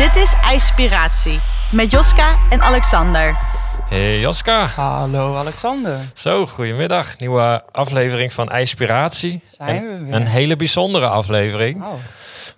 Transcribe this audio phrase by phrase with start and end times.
[0.00, 1.40] Dit is IJspiratie
[1.72, 3.36] met Joska en Alexander.
[3.84, 4.66] Hey Joska.
[4.66, 5.98] Hallo Alexander.
[6.14, 7.18] Zo, goedemiddag.
[7.18, 9.42] Nieuwe aflevering van IJspiratie.
[9.56, 10.14] Zijn we weer.
[10.14, 11.84] Een hele bijzondere aflevering.
[11.84, 11.92] Oh,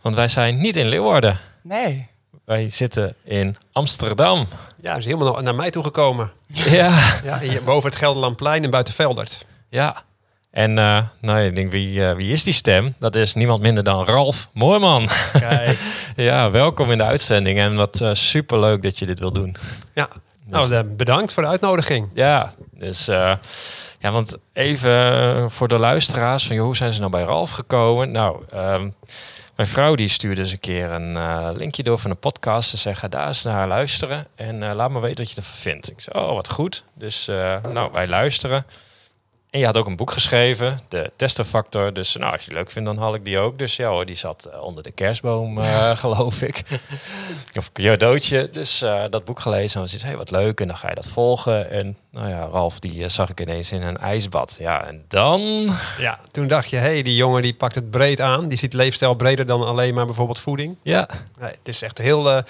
[0.01, 1.39] Want wij zijn niet in Leeuwarden.
[1.63, 2.09] nee.
[2.45, 4.47] Wij zitten in Amsterdam.
[4.81, 6.33] Ja, is helemaal naar mij toegekomen.
[6.47, 6.99] Ja.
[7.25, 9.47] Ja, hier boven het Gelderlandplein en buiten Veldert.
[9.69, 10.03] Ja.
[10.53, 12.95] En eh, nou, ik denk, wie, eh, wie is die stem?
[12.99, 15.09] Dat is niemand minder dan Ralf Moorman.
[15.33, 15.79] Kijk.
[16.17, 17.59] ja, welkom in de uitzending.
[17.59, 19.57] En wat uh, superleuk dat je dit wil doen.
[19.93, 20.09] Ja,
[20.45, 22.09] nou, uh, bedankt voor de uitnodiging.
[22.15, 23.35] Ja, dus uh,
[23.99, 28.11] ja, want even voor de luisteraars van joh, hoe zijn ze nou bij Ralf gekomen?
[28.11, 28.95] Nou, um,
[29.57, 32.71] mijn vrouw die stuurde eens een keer een uh, linkje door van een podcast.
[32.71, 35.91] Ze zei, ga daar eens naar luisteren en laat me weten wat je ervan vindt.
[35.91, 36.85] Ik zei, oh, wat goed.
[36.95, 37.27] Dus
[37.73, 38.65] nou, wij luisteren.
[39.53, 41.93] En je had ook een boek geschreven, de testerfactor.
[41.93, 43.59] Dus nou, als je het leuk vindt, dan haal ik die ook.
[43.59, 46.63] Dus ja hoor, die zat uh, onder de kerstboom, uh, geloof ik.
[47.59, 48.49] of cadeautje.
[48.53, 49.75] Dus uh, dat boek gelezen.
[49.75, 50.61] En dan zit hey, wat leuk.
[50.61, 51.71] En dan ga je dat volgen.
[51.71, 54.57] En nou ja, Ralf, die zag ik ineens in een ijsbad.
[54.59, 55.71] Ja, en dan...
[55.99, 58.49] Ja, toen dacht je, hé, hey, die jongen die pakt het breed aan.
[58.49, 60.77] Die ziet leefstijl breder dan alleen maar bijvoorbeeld voeding.
[60.83, 61.09] Ja.
[61.41, 62.43] Nee, het is echt heel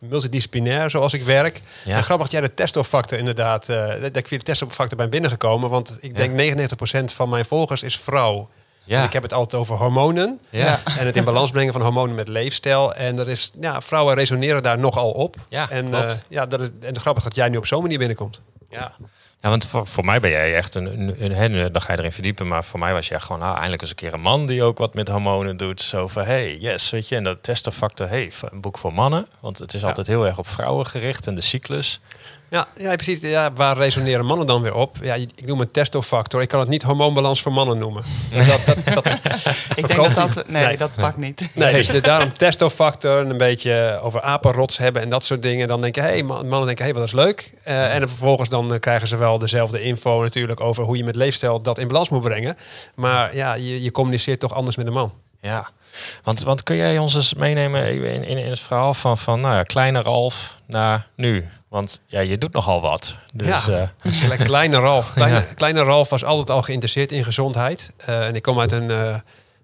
[0.00, 1.60] multidisciplinair zoals ik werk.
[1.84, 1.96] Ja.
[1.96, 5.70] En grappig dat jij de teststofactor inderdaad, uh, dat ik via de teststofactor ben binnengekomen.
[5.70, 6.66] Want ik denk ja.
[7.00, 8.48] 99% van mijn volgers is vrouw.
[8.84, 9.04] Ja.
[9.04, 10.40] Ik heb het altijd over hormonen.
[10.50, 10.80] Ja.
[10.98, 12.94] En het in balans brengen van hormonen met leefstijl.
[12.94, 15.36] En er is, ja, vrouwen resoneren daar nogal op.
[15.48, 18.42] Ja, en uh, ja, dat is en grappig dat jij nu op zo'n manier binnenkomt.
[18.68, 18.96] Ja.
[19.40, 21.98] Ja, want voor, voor mij ben jij echt een, een, een, een, dan ga je
[21.98, 24.46] erin verdiepen, maar voor mij was jij gewoon, nou, eindelijk eens een keer een man
[24.46, 25.82] die ook wat met hormonen doet.
[25.82, 29.58] Zo van, hey, yes, weet je, en dat testenfactor, hey, een boek voor mannen, want
[29.58, 32.00] het is altijd heel erg op vrouwen gericht en de cyclus.
[32.50, 33.20] Ja, ja precies.
[33.20, 34.96] Ja, waar resoneren mannen dan weer op?
[35.02, 36.42] Ja, ik noem het testofactor.
[36.42, 38.02] Ik kan het niet hormoonbalans voor mannen noemen.
[38.30, 39.06] Dat, dat, dat, dat
[39.76, 41.48] ik denk dat dat, nee, nee, dat pakt niet.
[41.54, 45.68] Nee, dus de, daarom testofactor, een beetje over apenrots hebben en dat soort dingen.
[45.68, 47.52] Dan denken, hey, mannen denken, hey, wat is leuk.
[47.66, 51.16] Uh, en vervolgens dan uh, krijgen ze wel dezelfde info natuurlijk over hoe je met
[51.16, 52.56] leefstijl dat in balans moet brengen.
[52.94, 55.12] Maar ja, je, je communiceert toch anders met een man.
[55.40, 55.68] Ja,
[56.22, 59.54] want, want kun jij ons eens meenemen in, in, in het verhaal van, van nou
[59.54, 61.48] ja, kleine Ralf naar nu?
[61.70, 63.16] Want ja, je doet nogal wat.
[63.34, 63.92] Dus, ja,
[64.30, 64.38] uh...
[64.38, 65.12] kleine Ralf.
[65.14, 65.46] Kleine, ja.
[65.54, 67.92] kleine Ralf was altijd al geïnteresseerd in gezondheid.
[68.08, 69.16] Uh, en ik kom uit een uh,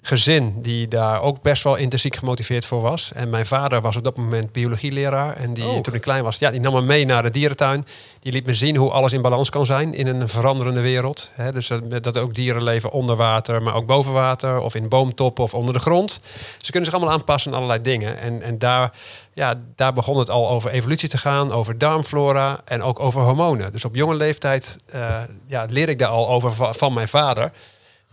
[0.06, 3.12] gezin die daar ook best wel intrinsiek gemotiveerd voor was.
[3.14, 5.36] En mijn vader was op dat moment biologieleraar.
[5.36, 5.80] En die, oh.
[5.80, 7.84] toen ik klein was, ja, die nam me mee naar de dierentuin.
[8.20, 11.30] Die liet me zien hoe alles in balans kan zijn in een veranderende wereld.
[11.34, 14.60] He, dus dat ook dieren leven onder water, maar ook boven water.
[14.60, 16.20] Of in boomtoppen of onder de grond.
[16.58, 18.18] Ze kunnen zich allemaal aanpassen aan allerlei dingen.
[18.18, 18.92] En, en daar
[19.32, 23.72] ja, daar begon het al over evolutie te gaan, over darmflora en ook over hormonen.
[23.72, 27.52] Dus op jonge leeftijd uh, ja, leer ik daar al over van mijn vader.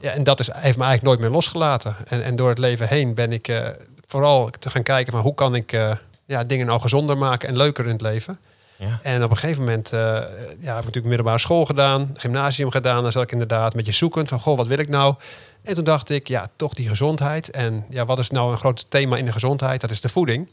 [0.04, 1.96] Ja, en dat is, heeft me eigenlijk nooit meer losgelaten.
[2.08, 3.68] En, en door het leven heen ben ik uh,
[4.08, 5.92] vooral te gaan kijken van hoe kan ik uh,
[6.26, 8.40] ja, dingen nou gezonder maken en leuker in het leven.
[8.76, 9.00] Ja.
[9.04, 13.04] En op een gegeven moment ja, heb ik natuurlijk middelbare school gedaan, gymnasium gedaan.
[13.04, 15.16] Dan zat ik inderdaad met je zoekend van, goh, wat wil ik nou?
[15.64, 17.52] En toen dacht ik, ja, toch die gezondheid.
[17.52, 19.82] En ja, wat is nou een groot thema in de gezondheid?
[19.82, 20.50] Dat is de voeding.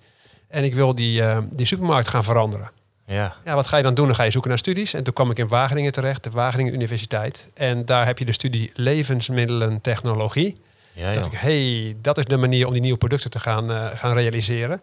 [0.49, 2.71] En ik wil die, uh, die supermarkt gaan veranderen.
[3.11, 3.37] Ja.
[3.45, 4.07] ja, wat ga je dan doen?
[4.07, 4.95] Dan ga je zoeken naar studies.
[4.95, 7.49] En toen kwam ik in Wageningen terecht, de Wageningen Universiteit.
[7.55, 10.61] En daar heb je de studie levensmiddelentechnologie.
[10.93, 13.87] Ja, dacht ik, hey, dat is de manier om die nieuwe producten te gaan, uh,
[13.95, 14.81] gaan realiseren.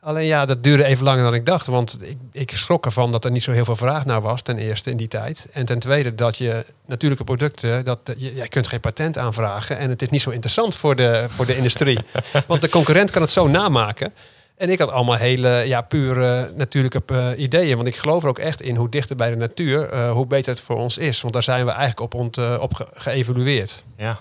[0.00, 1.66] Alleen ja, dat duurde even langer dan ik dacht.
[1.66, 4.58] Want ik, ik schrok ervan dat er niet zo heel veel vraag naar was, ten
[4.58, 5.48] eerste in die tijd.
[5.52, 9.78] En ten tweede dat je natuurlijke producten, dat je, jij kunt geen patent aanvragen.
[9.78, 11.98] En het is niet zo interessant voor de, voor de industrie.
[12.46, 14.12] want de concurrent kan het zo namaken.
[14.60, 17.76] En ik had allemaal hele ja, pure natuurlijke uh, ideeën.
[17.76, 20.52] Want ik geloof er ook echt in hoe dichter bij de natuur, uh, hoe beter
[20.52, 21.20] het voor ons is.
[21.20, 23.84] Want daar zijn we eigenlijk op, ont, uh, op ge geëvalueerd.
[23.96, 24.18] Ja.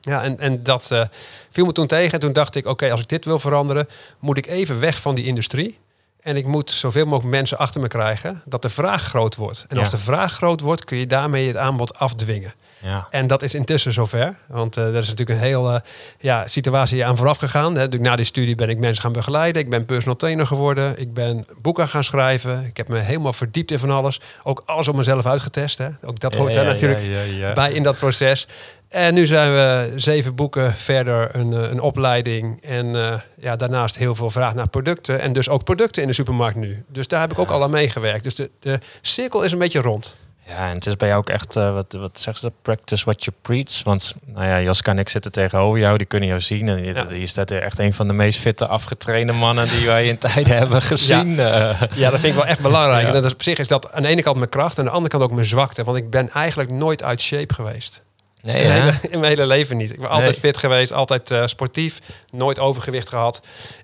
[0.00, 0.92] Ja, en, en dat
[1.50, 2.12] viel me toen tegen.
[2.12, 5.00] En toen dacht ik, oké, okay, als ik dit wil veranderen, moet ik even weg
[5.00, 5.78] van die industrie.
[6.20, 9.64] En ik moet zoveel mogelijk mensen achter me krijgen dat de vraag groot wordt.
[9.68, 9.80] En Ja.
[9.80, 12.54] als de vraag groot wordt, kun je daarmee het aanbod afdwingen.
[12.82, 13.06] Ja.
[13.10, 14.34] En dat is intussen zover.
[14.46, 15.82] Want uh, er is natuurlijk een hele
[16.18, 17.78] ja, situatie aan vooraf gegaan.
[17.78, 17.88] Hè.
[17.88, 19.62] Na die studie ben ik mensen gaan begeleiden.
[19.62, 21.00] Ik ben personal trainer geworden.
[21.00, 22.64] Ik ben boeken gaan schrijven.
[22.64, 24.20] Ik heb me helemaal verdiept in van alles.
[24.42, 25.78] Ook alles op mezelf uitgetest.
[25.78, 25.88] Hè.
[26.04, 28.46] Ook dat hoort er ja, natuurlijk bij in dat proces.
[28.88, 32.62] En nu zijn we zeven boeken verder, een, eh, een opleiding.
[32.62, 35.20] En eh, ja, daarnaast heel veel vraag naar producten.
[35.20, 36.84] En dus ook producten in de supermarkt nu.
[36.88, 38.24] Dus daar heb ik ook al aan meegewerkt.
[38.24, 40.16] Dus de, de cirkel is een beetje rond.
[40.48, 43.24] Ja, en het is bij jou ook echt, eh, wat, wat zeggen ze, practice what
[43.24, 43.82] you preach.
[43.84, 46.68] Want nou ja, Joska en ik zitten tegenover jou, die kunnen jou zien.
[46.68, 47.06] En je, Ja.
[47.06, 50.56] hier staat er echt een van de meest fitte, afgetrainde mannen die wij in tijden
[50.62, 51.38] hebben gezien.
[51.40, 53.00] Eh, Ja, dat vind ik wel echt belangrijk.
[53.02, 53.06] Ja.
[53.08, 54.84] En dat is, op zich is dat aan de ene kant mijn kracht en aan
[54.84, 55.84] de andere kant ook mijn zwakte.
[55.84, 58.02] Want ik ben eigenlijk nooit uit shape geweest.
[58.42, 59.90] Nee, in, mijn hele, in mijn hele leven niet.
[59.90, 61.98] Ik ben altijd fit geweest, altijd eh, sportief,
[62.32, 63.40] nooit overgewicht gehad.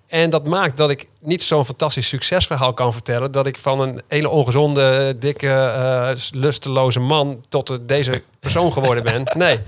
[0.07, 3.33] En dat maakt dat ik niet zo'n fantastisch succesverhaal kan vertellen.
[3.33, 9.23] Dat ik van een hele ongezonde, dikke, eh, lusteloze man tot deze persoon geworden ben.
[9.35, 9.61] Nee.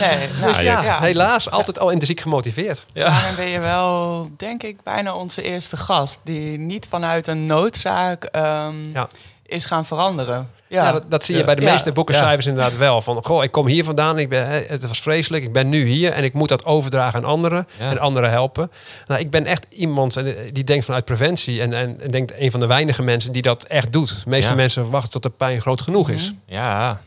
[0.00, 1.00] Nee, nou, Dus ja, ja.
[1.00, 2.86] helaas altijd al intrinsiek gemotiveerd.
[2.92, 6.20] Daarin ben je wel, denk ik, bijna onze eerste gast.
[6.24, 9.08] Die niet vanuit een noodzaak ehm, Ja.
[9.46, 10.50] is gaan veranderen.
[10.70, 13.02] Ja, Ja, dat, dat zie je bij de meeste boekenschrijvers inderdaad wel.
[13.02, 16.12] Van, goh, ik kom hier vandaan, ik ben, het was vreselijk, ik ben nu hier
[16.12, 18.70] en ik moet dat overdragen aan anderen en anderen helpen.
[19.06, 22.50] Nou, ik ben echt iemand eh, die denkt vanuit preventie en, en, en denkt een
[22.50, 24.08] van de weinige mensen die dat echt doet.
[24.24, 26.32] De meeste mensen wachten tot de pijn groot genoeg is.
[26.46, 27.00] Ja.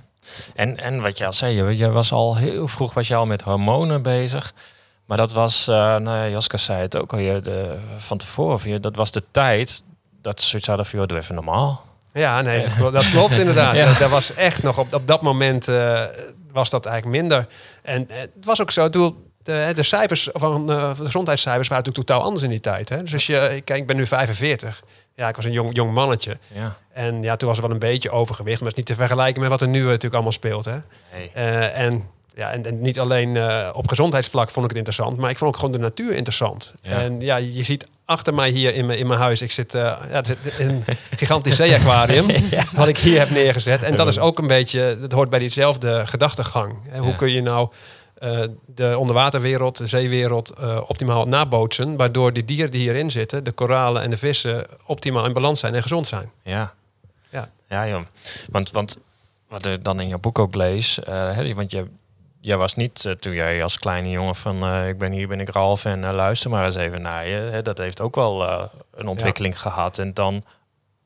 [0.55, 3.25] En, en wat je al zei, je, je was al heel vroeg was je al
[3.25, 4.53] met hormonen bezig.
[5.05, 8.69] Maar dat was, eh nou ja, Jaska zei het ook al, je, de, van tevoren,
[8.69, 9.83] je, dat was de tijd
[10.21, 11.85] dat ze zoiets hadden van, joh, doe even normaal.
[12.13, 13.75] Ja, nee, dat, klopt- inderdaad.
[13.83, 13.93] Ja.
[13.99, 16.03] Dat, was echt nog op, op dat moment eh,
[16.51, 17.47] was dat eigenlijk minder.
[17.81, 21.83] En eh, het was ook zo, bedoel, de, de cijfers van eh, de gezondheidscijfers waren
[21.83, 22.89] natuurlijk totaal anders in die tijd.
[22.89, 23.03] Hè?
[23.03, 24.83] Dus als je, kijk, ik ben nu 45.
[25.15, 26.37] Ja, ik was een jong, jong mannetje.
[26.53, 26.75] Ja.
[26.93, 29.41] En ja, toen was er wel een beetje overgewicht, maar het is niet te vergelijken
[29.41, 30.65] met wat er nu natuurlijk allemaal speelt.
[30.65, 30.77] Hè?
[31.13, 31.29] Nee.
[31.71, 35.37] En, ja, en, en niet alleen eh, op gezondheidsvlak vond ik het interessant, maar ik
[35.37, 36.73] vond ook gewoon de natuur interessant.
[36.81, 37.01] Ja.
[37.01, 39.81] En ja, je ziet achter mij hier in mijn, in mijn huis, ik zit, eh,
[39.81, 40.83] ja, er zit een
[41.15, 42.25] gigantisch zee-aquarium,
[42.75, 43.83] wat ik hier heb neergezet.
[43.83, 46.75] En dat is ook een beetje, dat hoort bij diezelfde gedachtegang.
[46.89, 46.99] Hè?
[46.99, 47.69] Hoe kun je nou
[48.13, 50.53] eh, de onderwaterwereld, de zeewereld,
[50.87, 55.33] optimaal nabootsen, waardoor de dieren die hierin zitten, de koralen en de vissen, optimaal in
[55.33, 56.31] balans zijn en gezond zijn.
[56.43, 56.73] Ja.
[57.29, 57.49] Ja.
[57.69, 58.01] Ja, joh.
[58.51, 58.97] Want, want
[59.47, 61.87] wat ik dan in je boek ook lees, hè, want je,
[62.45, 65.39] jij was niet eh, toen jij als kleine jongen van eh, ik ben hier, ben
[65.39, 67.35] ik Ralf en eh, luister maar eens even naar je.
[67.35, 68.47] Hè, dat heeft ook wel
[68.95, 69.97] een ontwikkeling gehad.
[69.97, 70.43] En dan,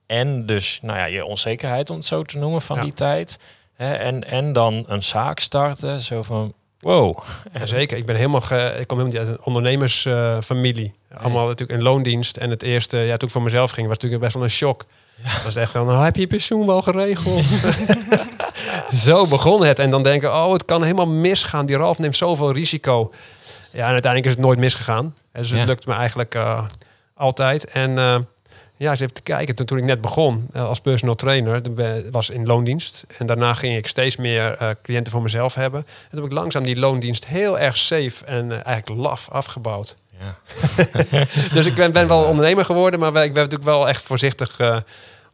[0.06, 2.84] en dus, nou ja, je onzekerheid om het zo te noemen van Ja.
[2.84, 3.40] die tijd.
[3.76, 7.18] Hè, en, en dan een zaak starten, zo van, wow.
[7.54, 7.98] Ja, zeker.
[7.98, 10.94] Ik ben helemaal ge- ik kom helemaal niet uit een ondernemersfamilie.
[11.18, 12.38] Allemaal natuurlijk in loondienst.
[12.38, 14.86] En het eerste, ja, toen ik voor mezelf ging, was natuurlijk best wel een shock.
[15.24, 17.46] Dat was echt van, nou, heb je je pensioen wel geregeld?
[19.06, 19.80] Zo begon het.
[19.80, 21.66] En dan denken, oh, het kan helemaal misgaan.
[21.66, 23.12] Die Ralf neemt zoveel risico.
[23.72, 25.14] Ja, en uiteindelijk is het nooit misgegaan.
[25.32, 25.66] En Dus het Ja.
[25.66, 26.64] lukt me eigenlijk eh,
[27.14, 27.66] altijd.
[27.66, 28.16] En eh,
[28.78, 29.56] ja, eens even te kijken.
[29.56, 31.62] Toen, toen ik net begon eh, als personal trainer,
[32.12, 33.06] was in loondienst.
[33.18, 35.80] En daarna ging ik steeds meer cliënten voor mezelf hebben.
[35.80, 39.98] En toen heb ik langzaam die loondienst heel erg safe en eigenlijk laf afgebouwd.
[40.20, 40.38] Ja.
[41.54, 44.78] Dus ik ben, ben wel ondernemer geworden, maar ik ben natuurlijk wel echt voorzichtig eh,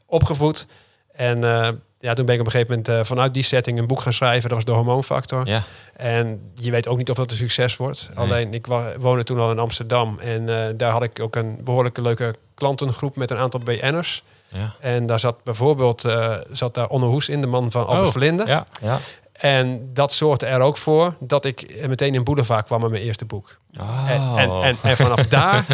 [0.06, 0.65] opgevoed.
[1.12, 1.69] En eh,
[2.00, 4.13] ja, toen ben ik op een gegeven moment eh, vanuit die setting een boek gaan
[4.13, 4.50] schrijven.
[4.50, 5.47] Dat was de hormoonfactor.
[5.47, 5.63] Ja.
[5.95, 8.09] En je weet ook niet of dat een succes wordt.
[8.09, 8.18] Nee.
[8.18, 8.68] Alleen ik
[9.00, 10.19] woonde toen al in Amsterdam.
[10.19, 10.45] En
[10.77, 14.24] daar had ik ook een behoorlijke leuke klantengroep met een aantal BN'ers.
[14.53, 14.75] Ja.
[14.79, 18.12] En daar zat bijvoorbeeld eh, zat daar Onno Hoes in, de man van Albert Oh,
[18.12, 18.45] Verlinde.
[18.45, 18.65] Ja.
[18.81, 19.00] Ja.
[19.43, 23.25] En dat zorgde er ook voor dat ik meteen in Boulevard kwam met mijn eerste
[23.25, 23.57] boek.
[23.79, 24.09] Oh.
[24.09, 25.65] En, en, en, en vanaf daar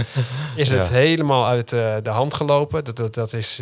[0.56, 0.94] is het Ja.
[0.94, 2.84] helemaal uit eh, de hand gelopen.
[2.84, 3.62] Dat, dat, dat is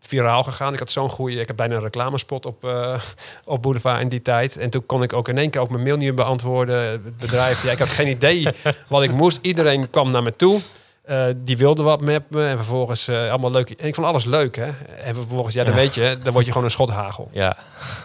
[0.00, 0.72] viraal gegaan.
[0.72, 1.40] Ik had zo'n goede...
[1.40, 3.00] Ik heb bijna een reclamespot op, eh,
[3.44, 4.56] op Boulevard in die tijd.
[4.58, 6.76] En toen kon ik ook in één keer ook mijn mail niet meer beantwoorden.
[6.90, 8.46] Het bedrijf, ja, ik had geen idee
[8.88, 9.38] wat ik moest.
[9.42, 10.60] Iedereen kwam naar me toe.
[11.04, 12.46] Eh, die wilde wat met me.
[12.46, 13.70] En vervolgens eh, allemaal leuk.
[13.70, 14.68] En ik vond alles leuk, hè.
[15.04, 15.78] En vervolgens, ja, dan Ja.
[15.78, 17.28] weet je, dan word je gewoon een schothagel.
[17.32, 17.56] Ja.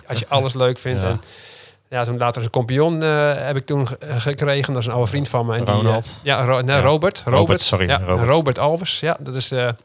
[0.08, 1.02] Als je alles leuk vindt.
[1.02, 1.08] Ja.
[1.08, 1.22] En,
[1.90, 4.74] ja, toen later een kompion eh, heb ik toen ge- gekregen.
[4.74, 5.56] Dat is een oude vriend van me.
[5.56, 6.82] En die, ja, Ro- nee, Ja.
[6.82, 7.24] Robert.
[7.26, 7.62] Robert.
[7.62, 8.30] Sorry, Robert.
[8.30, 8.60] Robert.
[8.60, 9.00] Albers.
[9.00, 9.76] Ja, dat is de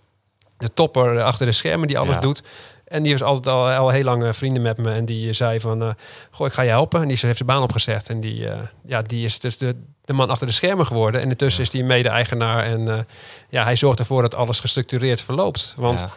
[0.75, 2.42] topper achter de schermen die alles doet.
[2.85, 4.93] En die was altijd al, al heel lang eh, vrienden met me.
[4.93, 5.88] En die eh, zei van, eh,
[6.31, 7.03] goh, ik ga je helpen.
[7.03, 8.09] En die heeft zijn baan opgezegd.
[8.09, 8.49] En die,
[8.87, 11.21] ja, die is dus de, de man achter de schermen geworden.
[11.21, 12.64] En intussen is hij mede-eigenaar.
[12.64, 13.07] En
[13.49, 15.75] ja, hij zorgt ervoor dat alles gestructureerd verloopt.
[15.76, 16.11] Want Ja.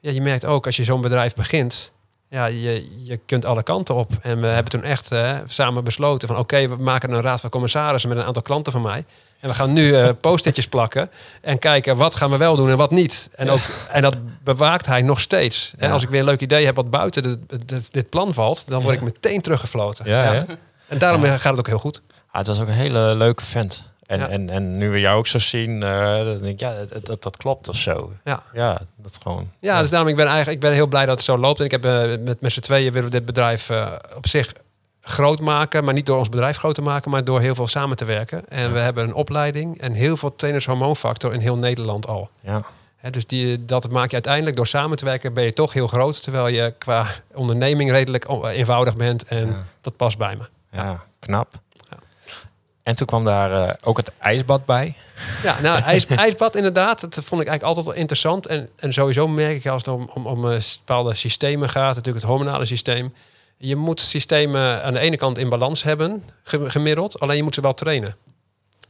[0.00, 1.92] ja, je merkt ook als je zo'n bedrijf begint,
[2.28, 4.10] ja, je, je kunt alle kanten op.
[4.20, 5.10] En we hebben toen echt
[5.46, 8.82] samen besloten van oké, we maken een raad van commissarissen met een aantal klanten van
[8.82, 9.04] mij.
[9.42, 12.90] En we gaan nu post-itjes plakken en kijken wat gaan we wel doen en wat
[12.90, 13.28] niet.
[13.34, 13.58] En, ook,
[13.90, 15.72] en dat bewaakt hij nog steeds.
[15.78, 18.64] En als ik weer een leuk idee heb wat buiten de, dit- dit plan valt,
[18.68, 20.06] dan word ik meteen teruggefloten.
[20.08, 20.44] Ja?
[20.88, 22.02] En daarom gaat het ook heel goed.
[22.30, 23.90] Ah, het was ook een hele leuke vent.
[24.06, 24.28] En, Ja.
[24.28, 27.22] en, en nu we jou ook zo zien, eh, dan denk ik, ja, dat, dat,
[27.22, 28.12] dat klopt of zo.
[28.24, 28.42] Ja.
[28.52, 29.50] Ja, dat gewoon...
[29.60, 31.58] Ja, dus daarom ik ben eigenlijk ik ben heel blij dat het zo loopt.
[31.58, 33.70] En ik heb eh, met, met z'n tweeën willen we dit bedrijf
[34.16, 34.52] op zich
[35.04, 35.84] groot maken.
[35.84, 38.48] Maar niet door ons bedrijf groot te maken, maar door heel veel samen te werken.
[38.48, 42.30] En we hebben een opleiding en heel veel trainers hormoonfactor in heel Nederland al.
[42.40, 42.62] Ja,
[43.10, 46.22] dus die, dat maak je uiteindelijk door samen te werken, ben je toch heel groot.
[46.22, 49.24] Terwijl je qua onderneming redelijk eenvoudig bent.
[49.24, 49.64] En Ja.
[49.80, 50.44] dat past bij me.
[50.72, 51.52] ja, knap.
[51.90, 51.96] Ja.
[52.82, 54.94] En toen kwam daar eh, ook het ijsbad bij.
[55.42, 57.00] Ja, nou, ijs, ijsbad inderdaad.
[57.00, 58.46] Dat vond ik eigenlijk altijd wel interessant.
[58.46, 62.24] En, en sowieso merk ik als het om, om, om eh, bepaalde systemen gaat, natuurlijk
[62.24, 63.14] het hormonale systeem.
[63.64, 67.20] Je moet systemen aan de ene kant in balans hebben, ge- gemiddeld.
[67.20, 68.16] Alleen je moet ze wel trainen.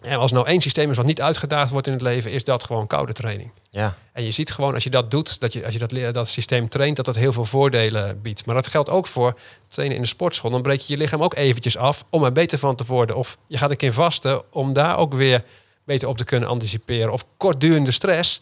[0.01, 2.65] En als nou één systeem is wat niet uitgedaagd wordt in het leven, is dat
[2.65, 3.51] gewoon koude training.
[3.71, 6.29] Ja, En je ziet gewoon als je dat doet, dat je, als je dat, dat
[6.29, 8.47] systeem traint, dat dat heel veel voordelen biedt.
[8.47, 9.39] Maar dat geldt ook voor
[9.69, 10.51] trainen in de sportschool.
[10.51, 13.17] Dan breek je je lichaam ook eventjes af om er beter van te worden.
[13.17, 15.45] Of je gaat een keer vasten om daar ook weer
[15.85, 17.13] beter op te kunnen anticiperen.
[17.13, 18.41] Of kortdurende stress.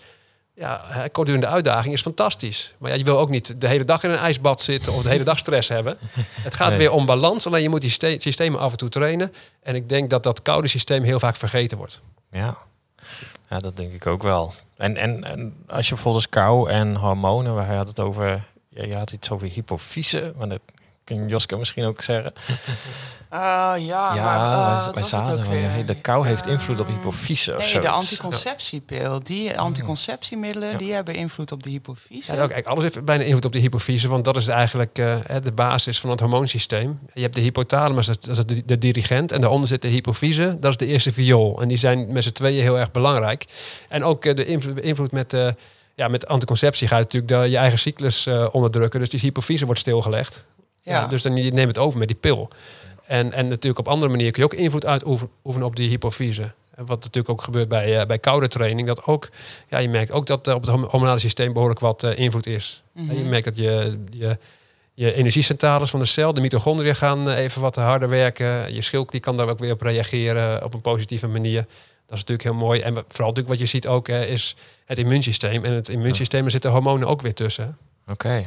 [0.55, 2.75] Ja, kortdurende uitdaging is fantastisch.
[2.79, 5.09] Maar ja, je wil ook niet de hele dag in een ijsbad zitten of de
[5.09, 5.99] hele dag stress hebben.
[6.43, 6.79] Het gaat Nee.
[6.79, 9.33] weer om balans, alleen je moet die ste- systemen af en toe trainen.
[9.63, 12.01] En ik denk dat dat koude systeem heel vaak vergeten wordt.
[12.31, 12.57] ja.
[13.49, 14.53] Ja, dat denk ik ook wel.
[14.77, 18.85] En, en, en als je bijvoorbeeld kou en hormonen, waar je had het over, ja,
[18.85, 20.63] je had iets over hypofyse, maar dat
[21.05, 22.33] kan Joske misschien ook zeggen.
[23.33, 25.87] Ah, ja, ja, maar weer?
[25.87, 29.23] de kou heeft Ehm, invloed op hypofyse of Nee, de anticonceptiepil.
[29.23, 32.35] Die anticonceptiemiddelen, die hebben invloed op de hypofyse.
[32.35, 35.53] Ja, ook, alles heeft bijna invloed op de hypofyse, want dat is eigenlijk eh, de
[35.53, 36.99] basis van het hormoonsysteem.
[37.15, 40.71] Je hebt de hypothalamus, dat is de, de dirigent, en daaronder zit de hypofyse, dat
[40.71, 41.63] is de eerste viool.
[41.63, 43.45] En die zijn met z'n tweeën heel erg belangrijk.
[43.89, 44.45] En ook eh, de
[44.83, 45.49] invloed, met, eh,
[45.95, 49.01] ja, met anticonceptie gaat natuurlijk de, je eigen cyclus eh, onderdrukken.
[49.01, 50.47] Dus die hypofyse wordt stilgelegd.
[50.83, 51.01] Ja.
[51.01, 51.07] Ja.
[51.07, 52.51] dus dan je neemt het over met die pil.
[53.11, 56.53] En, en natuurlijk op andere manieren kun je ook invloed uitoefenen op die hypofyse.
[56.75, 58.87] En Wat natuurlijk ook gebeurt bij, eh, bij koude training.
[58.87, 59.29] Dat ook,
[59.69, 62.47] ja, je merkt ook dat eh, op het horm- hormonale systeem behoorlijk wat eh, invloed
[62.47, 62.83] is.
[62.93, 63.13] Mhm.
[63.13, 64.39] Je merkt dat je, je,
[64.95, 68.75] je energiecentrales van de cel, de mitochondriën gaan even wat harder werken.
[68.75, 71.63] Je schildklier kan daar ook weer op reageren op een positieve manier.
[72.07, 72.81] Dat is natuurlijk heel mooi.
[72.81, 75.65] En vooral natuurlijk wat je ziet ook is het immuunsysteem.
[75.65, 77.79] En het immuunsysteem, er zitten hormonen ook weer tussen.
[78.09, 78.47] Oké.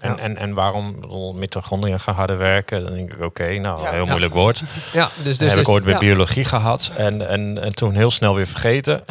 [0.00, 0.18] En, Ja.
[0.18, 0.96] en, en waarom
[1.38, 2.84] mitochondriën gaan harder werken?
[2.84, 3.90] Dan denk ik, oké, nou, Ja.
[3.90, 4.08] heel Ja.
[4.08, 4.62] moeilijk woord.
[4.92, 8.34] Ja, dus, Dat heb ik ooit bij biologie gehad en, en, en toen heel snel
[8.34, 9.04] weer vergeten.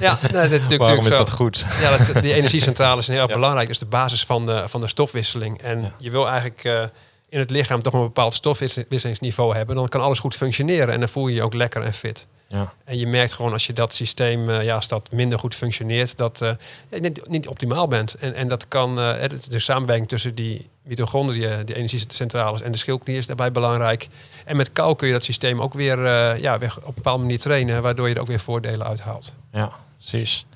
[0.00, 1.66] ja, dat is natuurlijk, Waarom is dat goed?
[1.80, 3.66] Ja, dat is, die energiecentrales zijn heel erg belangrijk.
[3.66, 5.62] Dat is de basis van de, van de stofwisseling.
[5.62, 6.82] En je wil eigenlijk eh,
[7.28, 9.76] in het lichaam toch een bepaald stofwisselingsniveau hebben.
[9.76, 12.26] Dan kan alles goed functioneren en dan voel je je ook lekker en fit.
[12.48, 12.72] Ja.
[12.84, 16.16] En je merkt gewoon als je dat systeem, eh, ja, als dat minder goed functioneert,
[16.16, 16.50] dat eh,
[16.90, 18.14] je niet, niet optimaal bent.
[18.14, 23.16] En, en dat kan, eh, de samenwerking tussen die mitochondriën, die energiecentrales en de schildklier
[23.16, 24.08] is daarbij belangrijk.
[24.44, 25.98] En met kou kun je dat systeem ook weer,
[26.40, 29.34] ja, weer op een bepaalde manier trainen, waardoor je er ook weer voordelen uithaalt.
[29.52, 30.46] Ja, precies.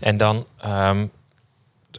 [0.00, 1.06] En dan ehm,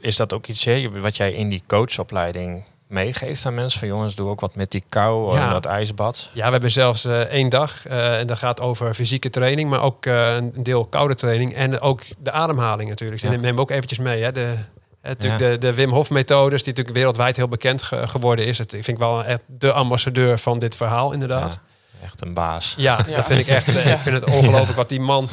[0.01, 3.79] is dat ook iets hè, wat jij in die coachopleiding meegeeft aan mensen?
[3.79, 5.45] Van jongens, doe ook wat met die kou Ja.
[5.45, 6.29] en dat ijsbad.
[6.33, 9.81] Ja, we hebben zelfs eh, één dag eh, en dat gaat over fysieke training, maar
[9.81, 13.21] ook eh, een deel koude training en ook de ademhaling natuurlijk.
[13.21, 13.31] Ja.
[13.31, 14.23] En neem ook eventjes mee.
[14.23, 14.39] Hè, de,
[15.01, 15.49] hè, natuurlijk Ja.
[15.49, 18.57] de, de Wim Hof methodes, die natuurlijk wereldwijd heel bekend ge- geworden is.
[18.57, 21.59] Het, ik vind ik wel echt de ambassadeur van dit verhaal inderdaad.
[21.99, 22.73] Ja, echt een baas.
[22.77, 23.15] Ja, Ja.
[23.15, 23.67] dat vind ik echt.
[23.95, 25.29] Ik vind het ongelooflijk wat die man,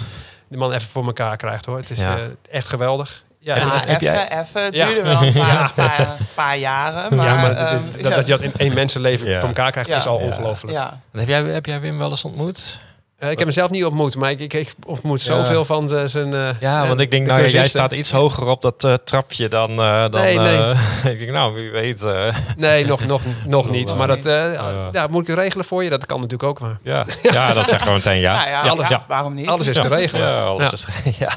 [0.48, 1.76] die man even voor elkaar krijgt hoor.
[1.76, 2.16] Het is Ja.
[2.16, 3.24] eh, echt geweldig.
[3.44, 4.62] Ja, Ja, jij- even, even.
[4.64, 4.86] Het Ja.
[4.86, 5.70] duurde wel een paar, Ja.
[5.74, 7.16] paar, paar jaren.
[7.16, 8.16] Maar, ja, maar dat, is- ehm, dat, ja.
[8.16, 9.38] dat je dat in één mensenleven Ja.
[9.38, 9.96] voor elkaar krijgt, Ja.
[9.96, 10.24] is al Ja.
[10.24, 10.72] ongelooflijk.
[10.76, 11.00] Ja.
[11.12, 12.78] Heb jij, heb jij Wim wel eens ontmoet?
[13.18, 15.34] Eh, ik heb hem zelf niet ontmoet, maar ik, ik, ik ontmoet Ja.
[15.36, 16.34] zoveel van de- zijn.
[16.34, 18.84] eh, Ja, eh, want ik denk, de nou ja, jij staat iets hoger op dat
[18.84, 19.70] eh, trapje dan...
[19.70, 20.56] eh, dan Nee, nee.
[20.58, 22.02] eh, ik denk, nou, wie weet.
[22.02, 23.94] eh, Nee, nog, nog, nog niet.
[23.96, 24.88] Maar dat eh, ja.
[24.92, 25.90] ja, moet ik regelen voor je?
[25.90, 26.78] Dat kan natuurlijk ook maar.
[26.82, 27.04] ja.
[27.22, 28.34] ja, dat zeggen we meteen ja.
[28.36, 29.48] Nou ja, Ja, alles- ja, waarom niet?
[29.48, 30.28] Alles is te regelen.
[30.28, 30.70] Ja, alles
[31.04, 31.10] Ja.
[31.10, 31.30] Is, ja.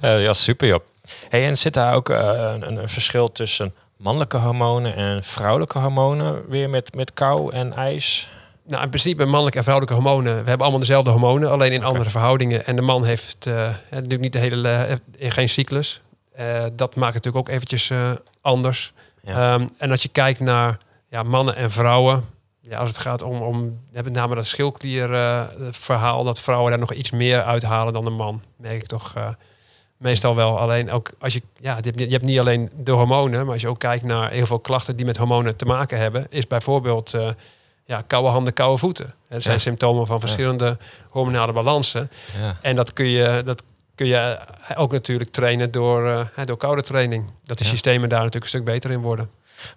[0.00, 0.80] Eh, ja, super joh.
[1.28, 6.48] Hey, en zit daar ook eh, een, een verschil tussen mannelijke hormonen en vrouwelijke hormonen
[6.48, 8.28] weer met, met kou en ijs?
[8.66, 10.32] Nou, in principe mannelijke en vrouwelijke hormonen.
[10.32, 12.66] We hebben allemaal dezelfde hormonen, alleen in andere verhoudingen.
[12.66, 16.00] En de man heeft eh, natuurlijk niet de hele, eh, geen cyclus.
[16.72, 17.92] Dat maakt het natuurlijk ook eventjes
[18.40, 18.92] anders.
[19.22, 19.54] Ja.
[19.54, 22.24] Ehm, en als je kijkt naar ja, mannen en vrouwen.
[22.60, 26.92] Ja, als het gaat om, om met name dat schildklierverhaal, verhaal dat vrouwen daar nog
[26.92, 28.42] iets meer uithalen dan de man.
[28.56, 29.28] Merk ik toch eh,
[29.98, 30.58] meestal wel.
[30.58, 33.78] Alleen ook als je, ja, je hebt, niet alleen de hormonen, maar als je ook
[33.78, 37.28] kijkt naar heel veel klachten die met hormonen te maken hebben, is bijvoorbeeld eh,
[37.84, 39.14] ja, koude handen, koude voeten.
[39.28, 39.60] Er zijn Ja.
[39.60, 40.78] symptomen van verschillende
[41.08, 42.10] hormonale balansen.
[42.40, 42.56] Ja.
[42.62, 43.62] En dat kun je, dat
[43.94, 44.38] kun je
[44.76, 47.30] ook natuurlijk trainen door, eh, door koude training.
[47.44, 49.30] Dat de systemen daar natuurlijk een stuk beter in worden.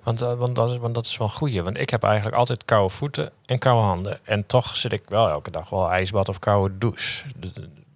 [0.03, 1.61] Want, eh, want, dat is, want dat is wel een goeie.
[1.63, 4.19] Want ik heb eigenlijk altijd koude voeten en koude handen.
[4.23, 7.23] En toch zit ik wel elke dag wel ijsbad of koude douche.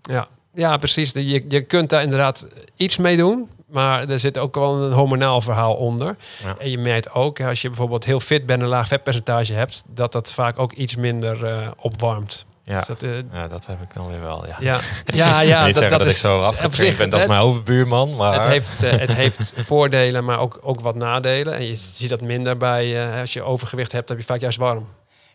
[0.01, 1.11] Ja, ja precies.
[1.11, 3.49] Je, je kunt daar inderdaad iets mee doen.
[3.71, 6.15] Maar er zit ook wel een hormonaal verhaal onder.
[6.43, 6.55] Ja.
[6.59, 9.83] En je merkt ook, als je bijvoorbeeld heel fit bent en een laag vetpercentage hebt,
[9.87, 12.45] dat dat vaak ook iets minder eh, opwarmt.
[12.63, 12.77] Ja.
[12.77, 14.45] Dus dat, eh, ja, dat heb ik dan weer wel.
[14.59, 14.79] Ja.
[15.05, 18.15] ja, ja, zeggen dat, ik is zo op afgetraind ben als het- mijn overbuurman.
[18.15, 21.53] Maar Het heeft, eh, het heeft voordelen, maar ook, ook wat nadelen.
[21.55, 24.87] En je ziet dat minder bij, als je overgewicht hebt, heb je vaak juist warm.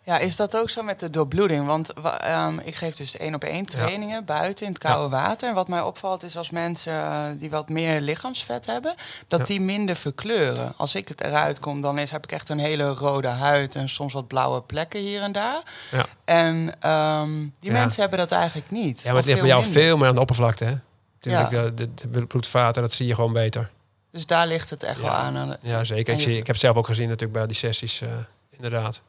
[0.04, 1.66] Ja, is dat ook zo met de doorbloeding?
[1.66, 5.48] Want wa- ehm, ik geef dus één op één trainingen buiten in het koude water.
[5.48, 8.94] En wat mij opvalt is als mensen eh, die wat meer lichaamsvet hebben,
[9.28, 9.44] dat Ja.
[9.44, 10.72] die minder verkleuren.
[10.76, 13.88] Als ik het eruit kom, dan is, heb ik echt een hele rode huid en
[13.88, 15.62] soms wat blauwe plekken hier en daar.
[15.90, 16.06] Ja.
[16.24, 19.00] En ehm, die mensen hebben dat eigenlijk niet.
[19.00, 19.82] Ja, maar het ligt bij jou minder.
[19.82, 20.74] veel meer aan de oppervlakte, hè?
[21.14, 21.62] Natuurlijk, Ja.
[21.62, 23.70] de, de, de bloedvaten, dat zie je gewoon beter.
[24.12, 25.56] Dus daar ligt het echt wel aan.
[25.60, 26.20] Ja, zeker.
[26.20, 28.08] Zie, ik heb het zelf ook gezien natuurlijk bij die sessies, eh,
[28.50, 29.02] inderdaad.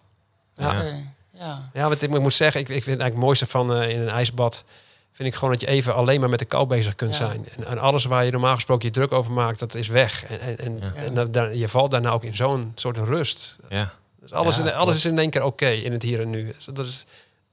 [0.55, 0.83] Ja.
[1.31, 1.69] Ja.
[1.73, 3.89] Ja, wat ik, ik moet zeggen, ik, ik vind het eigenlijk het mooiste van eh,
[3.89, 4.63] in een ijsbad...
[5.11, 7.25] vind ik gewoon dat je even alleen maar met de kou bezig kunt Ja.
[7.27, 7.47] zijn.
[7.57, 10.25] En, en alles waar je normaal gesproken je druk over maakt, dat is weg.
[10.25, 10.93] En, en, en, Ja.
[10.93, 13.57] en dan- dan- je valt daarna ook in zo'n soort rust.
[13.69, 13.93] Ja.
[14.19, 16.45] Dus alles, Ja, in, alles is in één keer oké in het hier en nu.
[16.45, 17.05] Dus dat is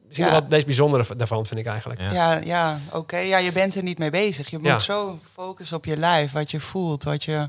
[0.07, 0.33] misschien Ja.
[0.33, 2.01] wel het meest bijzondere daarvan, vind ik eigenlijk.
[2.01, 2.13] Ja.
[2.13, 3.17] Ja, ja oké.
[3.19, 4.51] Ja, je bent er niet mee bezig.
[4.51, 4.79] Je moet Ja.
[4.79, 7.49] zo focussen op je lijf, wat je voelt, wat je...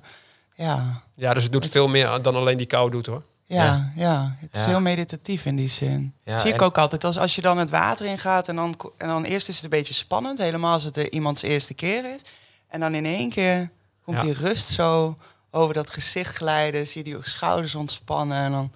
[0.55, 3.23] Ja, Ja, dus het doet veel meer dan alleen die kou doet, hoor.
[3.55, 4.35] Ja, Ja.
[4.39, 6.13] Het is heel meditatief in die zin.
[6.35, 7.03] Zie ik ook altijd.
[7.03, 9.69] Als, als je dan het water ingaat en dan, en dan eerst is het een
[9.69, 10.37] beetje spannend.
[10.37, 12.21] Helemaal als het iemands eerste keer is.
[12.67, 13.69] En dan in één keer
[14.03, 15.17] komt die rust zo
[15.51, 16.87] over dat gezicht glijden.
[16.87, 18.37] Zie je die schouders ontspannen.
[18.37, 18.71] En dan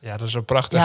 [0.00, 0.80] Ja, dat is zo prachtig.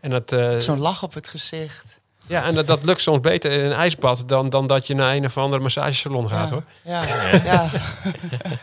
[0.00, 2.00] En dat, eh, zo'n lach op het gezicht.
[2.26, 5.14] ja, en dat, dat lukt soms beter in een ijsbad dan, dan dat je naar
[5.14, 6.54] een of andere massagesalon gaat, ja.
[6.54, 6.64] hoor.
[6.84, 7.02] Ja,
[7.52, 7.70] ja.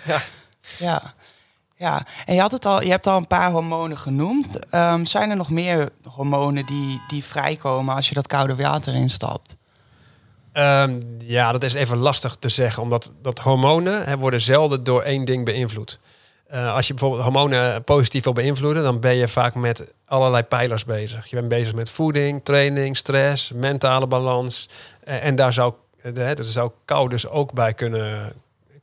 [0.05, 0.21] Ja.
[0.87, 1.13] ja.
[1.79, 2.05] Ja.
[2.25, 4.69] en je, had het al, je hebt al een paar hormonen genoemd.
[4.69, 9.55] Ehm, zijn er nog meer hormonen die, die vrijkomen als je dat koude water instapt?
[10.51, 15.25] Ehm, ja, dat is even lastig te zeggen, omdat dat hormonen worden zelden door één
[15.25, 15.99] ding beïnvloed.
[16.49, 20.85] Eh, als je bijvoorbeeld hormonen positief wil beïnvloeden, dan ben je vaak met allerlei pijlers
[20.85, 21.27] bezig.
[21.29, 24.69] Je bent bezig met voeding, training, stress, mentale balans.
[25.03, 28.33] Eh, en daar zou, eh, de, zou kou dus ook bij kunnen,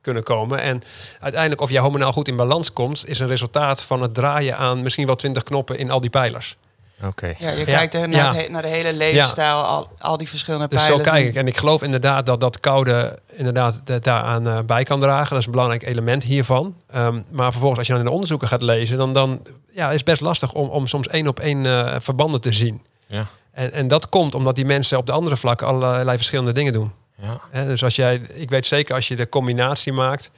[0.07, 0.61] kunnen komen.
[0.61, 0.83] En
[1.21, 4.81] uiteindelijk, of je hormonaal goed in balans komt, is een resultaat van het draaien aan
[4.83, 6.57] misschien wel twintig knoppen in al die pijlers.
[7.05, 7.35] Oké.
[7.39, 8.27] Ja, je Ja, kijkt er naar, ja.
[8.35, 11.09] het he- naar de hele levensstijl, al, al die verschillende Dus zo pijlers.
[11.11, 11.35] kijk ik.
[11.35, 15.29] En ik geloof inderdaad dat dat koude inderdaad da- daaraan eh, bij kan dragen.
[15.31, 16.75] Dat is een belangrijk element hiervan.
[16.91, 19.97] Ehm, maar vervolgens, als je dan in de onderzoeken gaat lezen, dan, dan ja, is
[19.97, 22.83] het best lastig om, om soms één op één eh, verbanden te zien.
[23.07, 23.27] Ja.
[23.53, 26.93] En, en dat komt omdat die mensen op de andere vlakken allerlei verschillende dingen doen.
[27.23, 27.41] Ja.
[27.51, 30.31] Hè, dus als jij, ik weet zeker als je de combinatie maakt,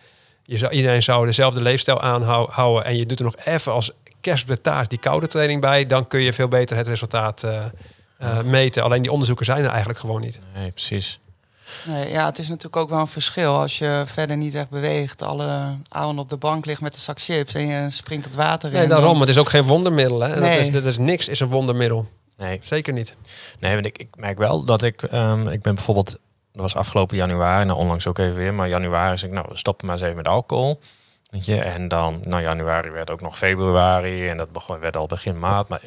[0.42, 4.42] je zou, iedereen zou dezelfde leefstijl aanhouden en je doet er nog even als kerst
[4.42, 7.64] op de taart die koude training bij, dan kun je veel beter het resultaat eh,
[8.18, 8.82] eh, meten.
[8.82, 10.40] Alleen die onderzoeken zijn er eigenlijk gewoon niet.
[10.54, 11.20] Nee, precies.
[11.86, 15.22] Nee, ja, het is natuurlijk ook wel een verschil als je verder niet echt beweegt.
[15.22, 18.68] Alle avond op de bank ligt met een zak chips en je springt het water
[18.72, 18.78] in.
[18.78, 19.20] Nee, dan- daarom.
[19.20, 20.20] Het is ook geen wondermiddel.
[20.20, 20.40] Hè?
[20.40, 20.56] Nee.
[20.56, 22.08] Dat, is, dat is niks is een wondermiddel.
[22.36, 23.16] Nee, Zeker niet.
[23.58, 25.02] nee want ik, ik merk wel dat ik...
[25.02, 26.18] ehm, ik ben bijvoorbeeld...
[26.58, 28.54] Dat was afgelopen januari, nou onlangs ook even weer.
[28.54, 30.80] Maar januari is ik, nou, we stoppen maar eens even met alcohol.
[31.46, 35.68] En dan, nou januari werd ook nog februari en dat begon, werd al begin maart.
[35.68, 35.80] Maar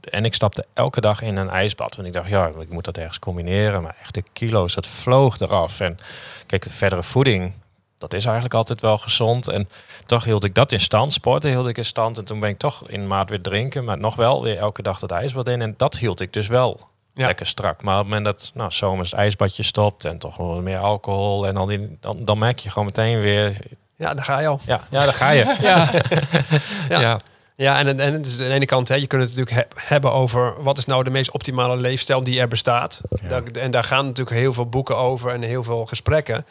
[0.00, 1.96] en ik stapte elke dag in een ijsbad.
[1.96, 3.82] Want ik dacht, ja, ik moet dat ergens combineren.
[3.82, 5.80] Maar echt de kilo's, dat vloog eraf.
[5.80, 5.98] En
[6.46, 7.52] kijk, de verdere voeding,
[7.98, 9.48] dat is eigenlijk altijd wel gezond.
[9.48, 9.68] En
[10.04, 11.12] toch hield ik dat in stand.
[11.12, 12.18] Sporten hield ik in stand.
[12.18, 13.84] En toen ben ik toch in maart weer drinken.
[13.84, 15.62] Maar nog wel weer elke dag dat ijsbad in.
[15.62, 17.26] En dat hield ik dus wel Ja.
[17.26, 17.82] lekker strak.
[17.82, 20.78] Maar op het moment dat nou, zomers het ijsbadje stopt en toch wel wat meer
[20.78, 21.46] alcohol.
[21.46, 23.56] En al die, dan, dan merk je gewoon meteen weer...
[23.96, 24.60] Ja, daar ga je al.
[24.66, 25.56] Ja, ja daar ga je.
[25.60, 25.90] Ja,
[26.88, 27.00] ja.
[27.00, 27.20] ja.
[27.56, 29.82] ja en, en het is aan de ene kant, hè, je kunt het natuurlijk he-
[29.86, 33.00] hebben over wat is nou de meest optimale leefstijl die er bestaat.
[33.22, 33.28] Ja.
[33.28, 36.46] Daar- en daar gaan natuurlijk heel veel boeken over en heel veel gesprekken.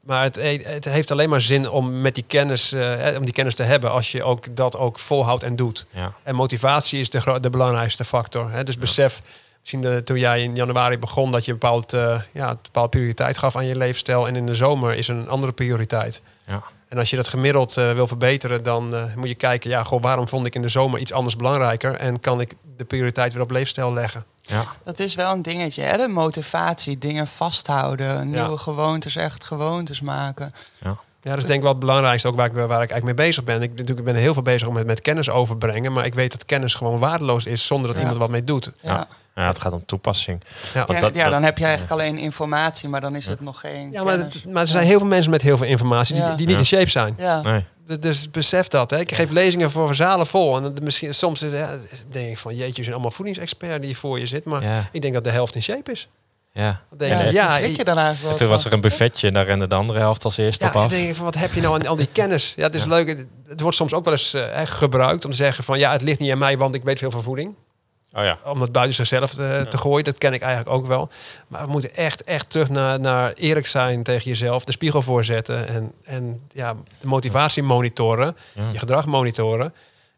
[0.00, 3.34] Maar het, het heeft alleen maar zin om met die kennis, eh, hè, om die
[3.34, 5.86] kennis te hebben als je ook dat ook volhoudt en doet.
[5.90, 6.12] Ja.
[6.22, 8.50] En motivatie is de, de belangrijkste factor.
[8.50, 8.64] Hè?
[8.64, 9.20] Dus besef,
[9.64, 12.90] misschien de, toen jij in januari begon, dat je een bepaald, eh, ja, een bepaald
[12.90, 14.26] prioriteit gaf aan je leefstijl.
[14.26, 16.22] En in de zomer is een andere prioriteit.
[16.46, 16.62] Ja.
[16.88, 20.02] En als je dat gemiddeld eh, wil verbeteren, dan eh, moet je kijken, ja, goh,
[20.02, 21.94] waarom vond ik in de zomer iets anders belangrijker?
[21.94, 24.24] En kan ik de prioriteit weer op leefstijl leggen?
[24.40, 24.64] Ja.
[24.84, 25.96] Dat is wel een dingetje, hè?
[25.96, 28.56] de motivatie, dingen vasthouden, nieuwe Ja.
[28.56, 30.52] gewoontes, echt gewoontes maken.
[30.82, 30.96] Ja.
[31.22, 33.26] Ja, dat is denk ik wel het belangrijkste, ook waar ik, waar ik eigenlijk mee
[33.26, 33.62] bezig ben.
[33.62, 36.44] Ik, natuurlijk, ik ben heel veel bezig met, met kennis overbrengen, maar ik weet dat
[36.44, 38.00] kennis gewoon waardeloos is zonder dat Ja.
[38.02, 38.72] iemand wat mee doet.
[38.80, 39.06] Ja.
[39.34, 39.46] Ja.
[39.46, 40.40] Het gaat om toepassing.
[40.74, 40.84] Ja.
[40.86, 43.40] Want Ja, dat- ja, dat- dan heb je eigenlijk alleen informatie, maar dan is het
[43.40, 44.34] nog geen Ja, maar, kennis.
[44.34, 46.30] het- maar er zijn heel veel mensen met heel veel informatie die, Ja.
[46.34, 46.60] die niet Ja.
[46.60, 47.14] in shape zijn.
[47.18, 47.40] Ja.
[47.42, 47.64] Nee.
[47.86, 48.90] Dus, dus besef dat.
[48.90, 48.98] Hè.
[49.00, 50.56] Ik geef lezingen voor zalen vol.
[50.56, 51.40] En misschien, soms
[52.10, 54.44] denk ik van, jeetje, er zijn allemaal voedingsexperts die voor je zit.
[54.44, 54.88] Maar Ja.
[54.92, 56.08] ik denk dat de helft in shape is.
[56.52, 56.80] Ja.
[56.96, 59.66] Denk Ja, je, ja, je dan eigenlijk Toen was er een buffetje en daar rende
[59.66, 60.82] de andere helft als eerste ja, op af.
[60.88, 62.52] dan denk ik van, wat heb je nou aan al die kennis?
[62.56, 62.88] Ja, het is Ja.
[62.88, 63.08] leuk.
[63.08, 66.02] Het, het wordt soms ook wel eens eh, gebruikt om te zeggen van, ja, het
[66.02, 67.54] ligt niet aan mij, want ik weet veel van voeding.
[68.14, 68.38] Oh ja.
[68.44, 71.08] Om het buiten zichzelf te, te gooien, dat ken ik eigenlijk ook wel.
[71.48, 74.64] Maar we moeten echt, echt terug naar, naar eerlijk zijn tegen jezelf.
[74.64, 78.36] De spiegel voorzetten en, en ja, de motivatie monitoren.
[78.52, 78.70] Ja.
[78.72, 79.74] je gedrag monitoren.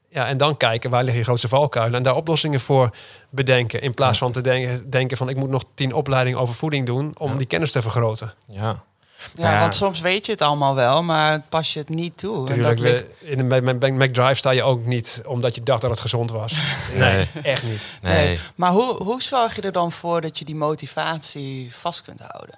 [0.08, 2.90] Ja, en dan kijken waar liggen je grootste valkuilen en daar oplossingen voor
[3.30, 3.82] bedenken.
[3.82, 7.14] In plaats van te denken, denken van ik moet nog tien opleidingen over voeding doen
[7.18, 8.34] om die kennis te vergroten.
[8.46, 8.84] Ja.
[9.34, 9.60] Ja, Ja.
[9.60, 12.38] want soms weet je het allemaal wel, maar pas je het niet toe.
[12.38, 15.62] En Tuurlijk, dat ligt- in een Mac- Mac- McDrive sta je ook niet omdat je
[15.62, 16.52] dacht dat het gezond was.
[16.94, 17.26] Nee.
[17.42, 17.86] echt niet.
[18.02, 18.26] Nee.
[18.26, 18.38] Nee.
[18.54, 22.56] Maar hoe, hoe zorg je er dan voor dat je die motivatie vast kunt houden?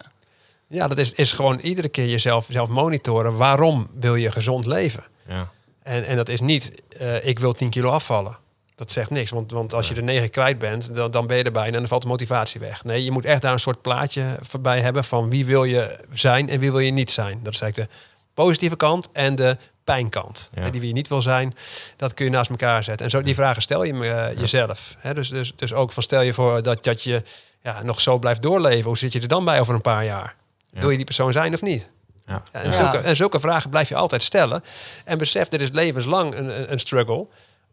[0.67, 3.37] Ja, dat is, is gewoon iedere keer jezelf zelf monitoren.
[3.37, 5.05] Waarom wil je gezond leven?
[5.29, 5.49] Ja.
[5.83, 8.37] En, en dat is niet, eh, ik wil 10 kilo afvallen.
[8.79, 11.43] Dat zegt niks, want, want als je er 9 kwijt bent, dan, dan ben je
[11.43, 12.85] erbij en dan valt de motivatie weg.
[12.85, 16.49] Nee, je moet echt daar een soort plaatje voorbij hebben van wie wil je zijn
[16.49, 17.41] en wie wil je niet zijn.
[17.43, 17.97] Dat is eigenlijk de
[18.35, 20.51] positieve kant en de pijnkant.
[20.55, 20.71] Ja.
[20.71, 21.55] Die wie je niet wil zijn,
[21.97, 23.05] dat kun je naast elkaar zetten.
[23.05, 24.97] En zo die vragen stel je eh, jezelf.
[24.99, 27.23] Hè, dus, dus, dus ook van stel je voor dat, dat je
[27.63, 28.85] ja, nog zo blijft doorleven.
[28.85, 30.35] Hoe zit je er dan bij over een paar jaar?
[30.73, 30.81] Ja.
[30.81, 31.89] Wil je die persoon zijn of niet?
[32.27, 32.43] Ja.
[32.53, 32.73] Ja, en, Ja.
[32.73, 34.63] Zulke, en zulke vragen blijf je altijd stellen.
[35.05, 37.27] En besef, dit is levenslang een- een struggle.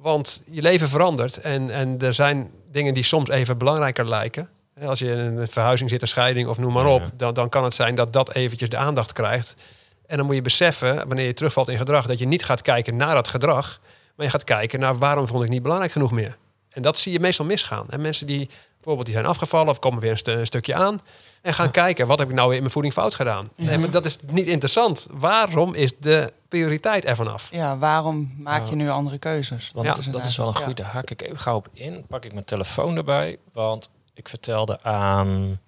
[0.05, 1.37] Want je leven verandert.
[1.37, 4.49] En, en er zijn dingen die soms even belangrijker lijken.
[4.81, 7.03] Als je in een verhuizing zit, een scheiding of noem maar op.
[7.17, 9.55] Dan, dan kan het zijn dat dat eventjes de aandacht krijgt.
[10.07, 12.05] En dan moet je beseffen, wanneer je terugvalt in gedrag...
[12.05, 13.79] dat je niet gaat kijken naar dat gedrag.
[14.15, 16.37] Maar je gaat kijken naar waarom vond ik niet belangrijk genoeg meer.
[16.69, 17.85] En dat zie je meestal misgaan.
[17.89, 18.49] En mensen die
[18.86, 19.67] bijvoorbeeld die zijn afgevallen...
[19.69, 21.00] of komen weer een, stu- een stukje aan...
[21.41, 23.50] En gaan kijken, wat heb ik nou weer in mijn voeding fout gedaan?
[23.56, 25.08] Nee, maar dat is niet interessant.
[25.12, 27.48] Waarom is de prioriteit ervan af?
[27.52, 28.69] Ja, waarom maak Ja.
[28.69, 29.71] je nu andere keuzes?
[29.74, 30.65] Want Ja, dat is wel een Ja.
[30.65, 30.84] goede.
[30.84, 32.06] Haak ik even gauw op in.
[32.08, 33.38] Pak ik mijn telefoon erbij.
[33.54, 35.60] Want ik vertelde aan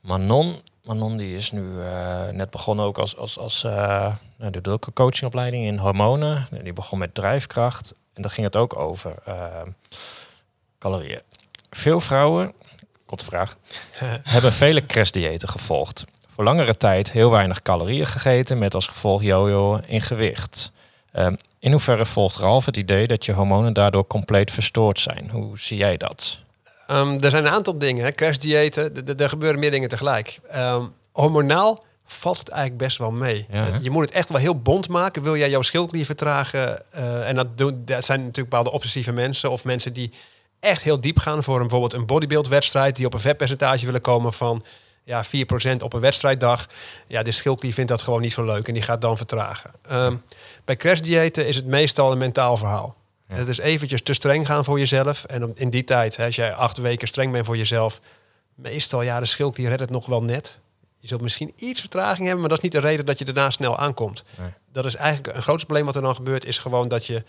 [0.00, 0.56] Manon.
[0.84, 3.72] Manon die is nu eh, net begonnen ook als, als, als uh,
[4.36, 6.48] nou, die doet ook een coachingopleiding in hormonen.
[6.62, 7.94] Die begon met drijfkracht.
[8.14, 9.46] En daar ging het ook over eh,
[10.78, 11.20] calorieën.
[11.76, 12.52] Veel vrouwen,
[13.06, 13.56] vraag,
[14.22, 16.04] hebben vele crashdiëten gevolgd.
[16.26, 20.72] Voor langere tijd heel weinig calorieën gegeten met als gevolg jojo in gewicht.
[21.14, 25.30] Um, in hoeverre volgt Ralf het idee dat je hormonen daardoor compleet verstoord zijn?
[25.30, 26.40] Hoe zie jij dat?
[26.90, 28.10] Um, er zijn een aantal dingen, hè.
[28.10, 30.40] crashdiëten, er gebeuren meer dingen tegelijk.
[30.56, 33.46] Um, hormonaal valt het eigenlijk best wel mee.
[33.50, 35.22] Ja, je moet het echt wel heel bond maken.
[35.22, 36.82] Wil jij jouw schildklier vertragen?
[36.94, 40.12] Uh, en dat, doen, dat zijn natuurlijk bepaalde obsessieve mensen of mensen die
[40.62, 44.32] echt heel diep gaan voor een, bijvoorbeeld een bodybuildwedstrijd, die op een vetpercentage willen komen
[44.32, 44.64] van
[45.04, 45.28] ja, 4%
[45.78, 46.66] op een wedstrijddag.
[47.06, 49.72] Ja, de schildklier vindt dat gewoon niet zo leuk en die gaat dan vertragen.
[49.92, 50.22] Um,
[50.64, 52.96] bij crashdiëten is het meestal een mentaal verhaal.
[53.28, 53.34] Ja.
[53.34, 55.24] Het is eventjes te streng gaan voor jezelf.
[55.24, 58.00] En in die tijd, hè, als jij acht weken streng bent voor jezelf,
[58.54, 60.60] meestal, ja, de schildklier redt het nog wel net.
[60.98, 63.50] Je zult misschien iets vertraging hebben, maar dat is niet de reden dat je daarna
[63.50, 64.24] snel aankomt.
[64.38, 64.50] Nee.
[64.72, 67.24] Dat is eigenlijk een groot probleem wat er dan gebeurt, is gewoon dat je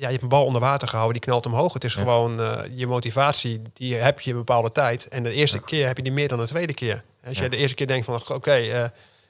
[0.00, 1.72] ja, je hebt een bal onder water gehouden, die knalt omhoog.
[1.72, 2.00] Het is ja.
[2.00, 5.08] gewoon uh, je motivatie, die heb je een bepaalde tijd.
[5.08, 5.64] En de eerste ja.
[5.64, 7.02] keer heb je die meer dan de tweede keer.
[7.24, 7.44] Als ja.
[7.44, 8.84] je de eerste keer denkt van, oké, okay, uh,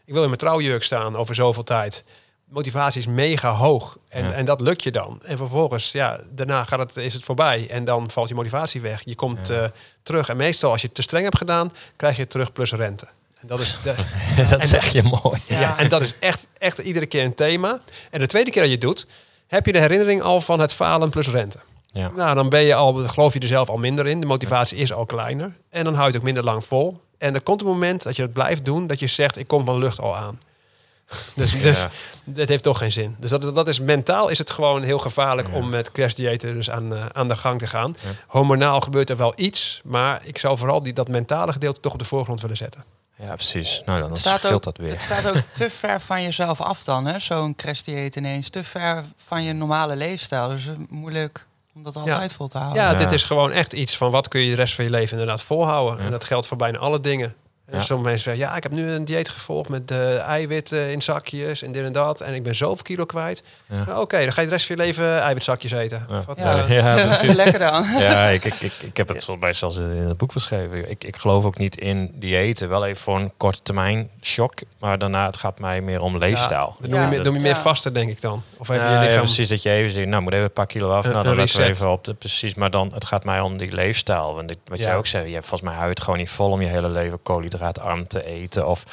[0.05, 2.05] ik wil in mijn trouwjurk staan over zoveel tijd.
[2.49, 5.21] Motivatie is mega hoog en, en dat lukt je dan.
[5.25, 9.03] En vervolgens, ja, daarna gaat het, is het voorbij en dan valt je motivatie weg.
[9.05, 9.65] Je komt uh,
[10.03, 12.73] terug en meestal als je het te streng hebt gedaan, krijg je het terug plus
[12.73, 13.09] rente.
[13.41, 13.95] En dat is de,
[14.51, 15.41] dat zeg je mooi.
[15.47, 15.79] Ja.
[15.79, 17.81] en dat is echt, echt iedere keer een thema.
[18.11, 19.07] En de tweede keer dat je het doet,
[19.51, 21.59] heb je de herinnering al van het falen plus rente.
[21.93, 22.11] Ja.
[22.17, 24.21] Nou, dan ben je al, geloof je er zelf al minder in.
[24.21, 25.57] De motivatie is al kleiner.
[25.71, 27.01] En dan hou je het ook minder lang vol.
[27.19, 29.65] En er komt een moment dat je het blijft doen, dat je zegt, ik kom
[29.65, 30.41] van lucht al aan.
[31.35, 31.59] dus, ja.
[31.59, 31.87] dus
[32.25, 33.17] dat heeft toch geen zin.
[33.19, 35.55] Dus dat, dat is mentaal is het gewoon heel gevaarlijk ja.
[35.55, 37.97] om met crashdiëten dus aan, uh, aan de gang te gaan.
[38.27, 41.99] Hormonaal gebeurt er wel iets, maar ik zou vooral die, dat mentale gedeelte toch op
[41.99, 42.85] de voorgrond willen zetten.
[43.21, 43.83] Ja, precies.
[43.85, 44.91] Nou, dan scheelt ook, dat weer.
[44.93, 47.19] Het staat ook te ver van jezelf af dan, hè?
[47.19, 48.49] Zo'n crashdieet ineens.
[48.49, 50.49] Te ver van je normale leefstijl.
[50.49, 52.37] Dus moeilijk om dat altijd ja.
[52.37, 52.83] vol te houden.
[52.83, 54.91] Ja, ja, dit is gewoon echt iets van wat kun je de rest van je
[54.91, 55.99] leven inderdaad volhouden.
[55.99, 56.05] Ja.
[56.05, 57.35] En dat geldt voor bijna alle dingen.
[57.73, 57.81] Ja.
[57.81, 61.63] Sommige mensen zeggen, ja, ik heb nu een dieet gevolgd met uh, eiwitten in zakjes
[61.63, 62.21] en dit en dat.
[62.21, 63.43] En ik ben zoveel kilo kwijt.
[63.67, 63.75] Ja.
[63.75, 66.07] Nou, Oké, okay, dan ga je de rest van je leven eiwitzakjes eten.
[66.09, 66.69] Ja, Wat, ja.
[66.69, 67.35] Uh.
[67.43, 67.85] Lekker dan.
[67.99, 70.91] ja, ik, ik, ik, ik heb het volgens mij zelfs in het boek beschreven.
[70.91, 72.69] Ik, ik geloof ook niet in diëten.
[72.69, 74.53] Wel even voor een korte termijn shock.
[74.79, 76.77] Maar daarna het gaat mij meer om leefstijl.
[76.81, 78.43] Ja, doe je, meer, doe je meer vasten, denk ik dan.
[78.57, 79.19] Of even je lichaam...
[79.19, 81.05] precies, dat je even zegt, nou moet even een paar kilo af.
[81.05, 82.05] Nou, dan letten we even op.
[82.05, 84.35] De, precies, maar dan, het gaat mij om die leefstijl.
[84.35, 86.61] Want ik, wat jij ook zei, je hebt volgens mij huid gewoon niet vol om
[86.61, 87.23] je hele leven
[87.61, 88.85] koolhydraatarm te eten of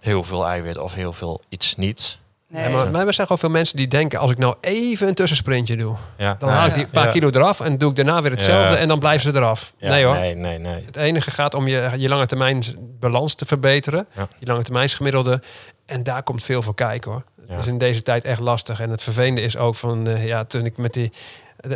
[0.00, 2.18] heel veel eiwit of heel veel iets niet.
[2.48, 2.68] Nee.
[2.68, 4.18] Ja, maar, maar er zijn gewoon veel mensen die denken...
[4.18, 5.96] als ik nou even een tussensprintje doe...
[6.16, 6.36] Ja.
[6.38, 7.12] dan haal ik die paar ja.
[7.12, 7.60] kilo eraf...
[7.60, 8.76] en doe ik daarna weer hetzelfde...
[8.76, 9.74] en dan blijven ze eraf.
[9.78, 10.14] nee hoor.
[10.14, 10.82] Nee, nee, nee.
[10.86, 12.62] Het enige gaat om je, je lange termijn
[13.00, 14.06] balans te verbeteren.
[14.38, 15.42] Je lange termijn gemiddelde.
[15.86, 17.22] En daar komt veel voor kijken hoor.
[17.46, 18.80] Het is in deze tijd echt lastig.
[18.80, 20.08] En het vervelende is ook van...
[20.08, 21.12] Uh, ja, toen ik met die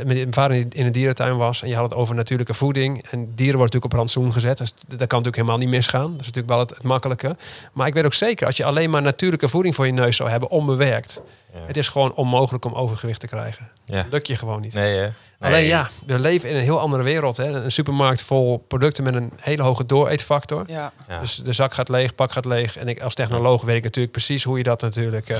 [0.05, 3.03] mijn vader in een dierentuin was en je had het over natuurlijke voeding.
[3.11, 4.59] En dieren worden natuurlijk op rantsoen gezet.
[4.59, 6.11] Dus dat kan natuurlijk helemaal niet misgaan.
[6.11, 7.37] Dat is natuurlijk wel het, het makkelijke.
[7.73, 10.31] Maar ik weet ook zeker, als je alleen maar natuurlijke voeding voor je neus zou
[10.31, 11.23] hebben, onbewerkt.
[11.53, 11.59] Ja.
[11.67, 13.69] Het is gewoon onmogelijk om overgewicht te krijgen.
[13.89, 14.07] Ja.
[14.11, 14.75] Lukt je gewoon niet.
[14.75, 15.01] Nee, hè?
[15.41, 15.51] Nee.
[15.53, 17.37] Alleen ja, we leven in een heel andere wereld.
[17.37, 17.45] Hè?
[17.45, 20.65] Een supermarkt vol producten met een hele hoge dooreetfactor.
[20.67, 20.93] Ja.
[21.09, 21.21] Ja.
[21.21, 22.77] Dus de zak gaat leeg, pak gaat leeg.
[22.77, 25.39] En ik als technoloog weet ik natuurlijk precies hoe je dat natuurlijk eh,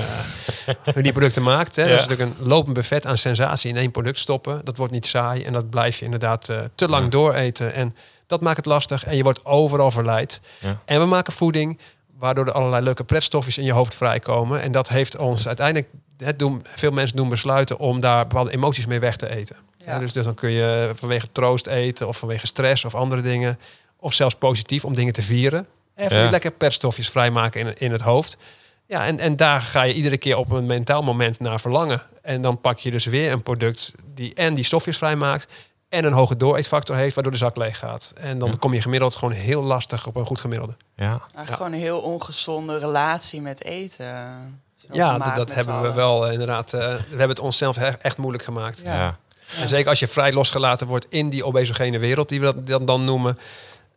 [0.93, 1.75] hoe die producten maakt.
[1.75, 1.81] Hè.
[1.83, 1.89] Ja.
[1.89, 4.61] Dat is natuurlijk een lopend buffet aan sensatie in één product stoppen.
[4.63, 7.09] Dat wordt niet saai en dat blijf je inderdaad eh, te lang Ja.
[7.09, 7.73] dooreten.
[7.73, 7.95] En
[8.27, 10.41] dat maakt het lastig en je wordt overal verleid.
[10.59, 10.79] Ja.
[10.85, 11.79] En we maken voeding
[12.17, 14.61] waardoor er allerlei leuke pretstofjes in je hoofd vrijkomen.
[14.61, 15.87] En dat heeft ons uiteindelijk,
[16.23, 19.55] het doen, veel mensen doen besluiten om daar bepaalde emoties mee weg te eten.
[19.77, 19.93] Ja.
[19.93, 23.59] Ja, dus, dus dan kun je vanwege troost eten of vanwege stress of andere dingen.
[23.99, 25.67] Of zelfs positief om dingen te vieren.
[25.95, 26.29] Even Ja.
[26.29, 28.37] lekker petstofjes vrijmaken in, in het hoofd.
[28.85, 32.01] Ja, en, en daar ga je iedere keer op een mentaal moment naar verlangen.
[32.21, 35.47] En dan pak je dus weer een product die en die stofjes vrijmaakt
[35.89, 38.13] en een hoge dooreetfactor heeft, waardoor de zak leeg gaat.
[38.19, 38.55] En dan Ja.
[38.59, 40.75] kom je gemiddeld gewoon heel lastig op een goed gemiddelde.
[40.95, 41.09] Ja.
[41.09, 44.61] Eigenlijk gewoon een heel ongezonde relatie met eten.
[44.91, 46.73] Ja, dat, hebben we wel eh, inderdaad.
[46.73, 48.81] eh, we hebben het onszelf he- echt moeilijk gemaakt.
[48.83, 49.17] Ja.
[49.61, 52.85] En zeker als je vrij losgelaten wordt in die obesogene wereld, die we dat dan,
[52.85, 53.39] dan noemen.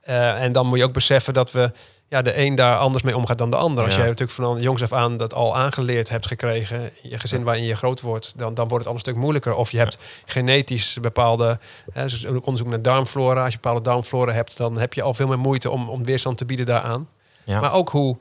[0.00, 1.72] Eh, en dan moet je ook beseffen dat we
[2.08, 3.84] ja, de een daar anders mee omgaat dan de ander.
[3.84, 7.42] Als jij natuurlijk van jongs af aan dat al aangeleerd hebt gekregen, in je gezin
[7.42, 9.54] waarin je groot wordt, dan, dan wordt het al een stuk moeilijker.
[9.54, 11.58] Of je hebt genetisch bepaalde,
[11.92, 13.42] hè, dus onderzoek naar darmflora.
[13.44, 16.38] Als je bepaalde darmflora hebt, dan heb je al veel meer moeite om, om weerstand
[16.38, 17.08] te bieden daaraan.
[17.44, 17.60] Ja.
[17.60, 18.16] Maar ook hoe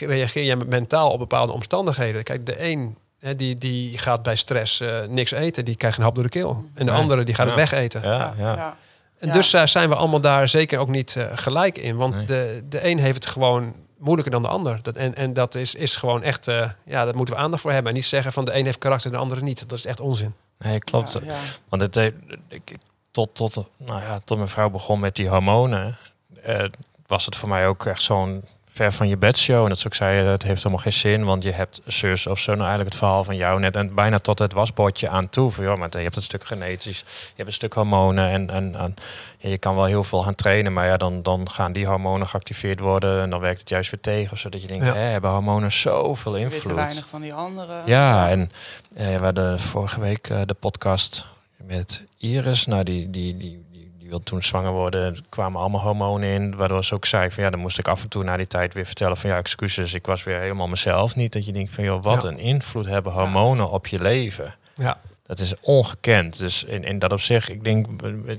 [0.00, 2.22] reageer je mentaal op bepaalde omstandigheden.
[2.22, 6.04] Kijk, de een hè, die, die gaat bij stress eh, niks eten, die krijgt een
[6.04, 6.64] hap door de keel.
[6.74, 7.52] En de andere die gaat Ja.
[7.56, 8.02] het wegeten.
[8.02, 8.54] Ja, ja.
[8.54, 8.76] Ja.
[9.18, 9.32] En Ja.
[9.32, 11.96] dus eh, zijn we allemaal daar zeker ook niet eh, gelijk in.
[11.96, 12.24] Want Nee.
[12.24, 14.78] de, de een heeft het gewoon moeilijker dan de ander.
[14.82, 17.72] Dat, en, en dat is, is gewoon echt, eh, ja, daar moeten we aandacht voor
[17.72, 17.90] hebben.
[17.90, 19.68] En niet zeggen van de een heeft karakter en de andere niet.
[19.68, 20.34] Dat is echt onzin.
[20.58, 21.12] Nee, klopt.
[21.12, 21.38] Ja, ja.
[21.68, 22.14] Want het, heeft-
[22.48, 22.74] ik,
[23.10, 25.96] tot, tot, nou ja, tot mijn vrouw begon met die hormonen,
[26.42, 26.64] eh,
[27.06, 28.42] was het voor mij ook echt zo'n
[28.80, 29.62] ver van je bedshow.
[29.62, 32.38] En dat ze ook zei, het heeft helemaal geen zin, want je hebt zus of
[32.38, 32.50] zo.
[32.50, 33.76] Nou, eigenlijk het verhaal van jou net.
[33.76, 35.50] En bijna tot het wasbordje aan toe.
[35.50, 38.28] Van, joh, maar je hebt een stuk genetisch, je hebt een stuk hormonen.
[38.30, 38.94] En, en, en
[39.38, 42.26] ja, je kan wel heel veel gaan trainen, maar ja, dan, dan gaan die hormonen
[42.26, 43.22] geactiveerd worden.
[43.22, 44.38] En dan werkt het juist weer tegen.
[44.38, 44.92] Zodat je denkt, Ja.
[44.92, 46.74] hè, hebben hormonen zoveel te invloed?
[46.74, 47.82] weinig van die andere.
[47.86, 48.52] Ja, en
[48.94, 52.66] eh, we hadden vorige week eh, de podcast met Iris.
[52.66, 53.64] Nou, die, die, die
[54.10, 55.00] wilde toen zwanger worden.
[55.04, 56.56] Er kwamen allemaal hormonen in.
[56.56, 58.74] Waardoor ze ook zei van ja, dan moest ik af en toe na die tijd
[58.74, 61.32] weer vertellen van ja, excuses, ik was weer helemaal mezelf niet.
[61.32, 62.28] Dat je denkt van joh, wat Ja.
[62.28, 64.54] een invloed hebben hormonen op je leven.
[64.74, 65.00] Ja.
[65.26, 66.38] Dat is ongekend.
[66.38, 67.86] Dus in, in dat opzicht, ik denk,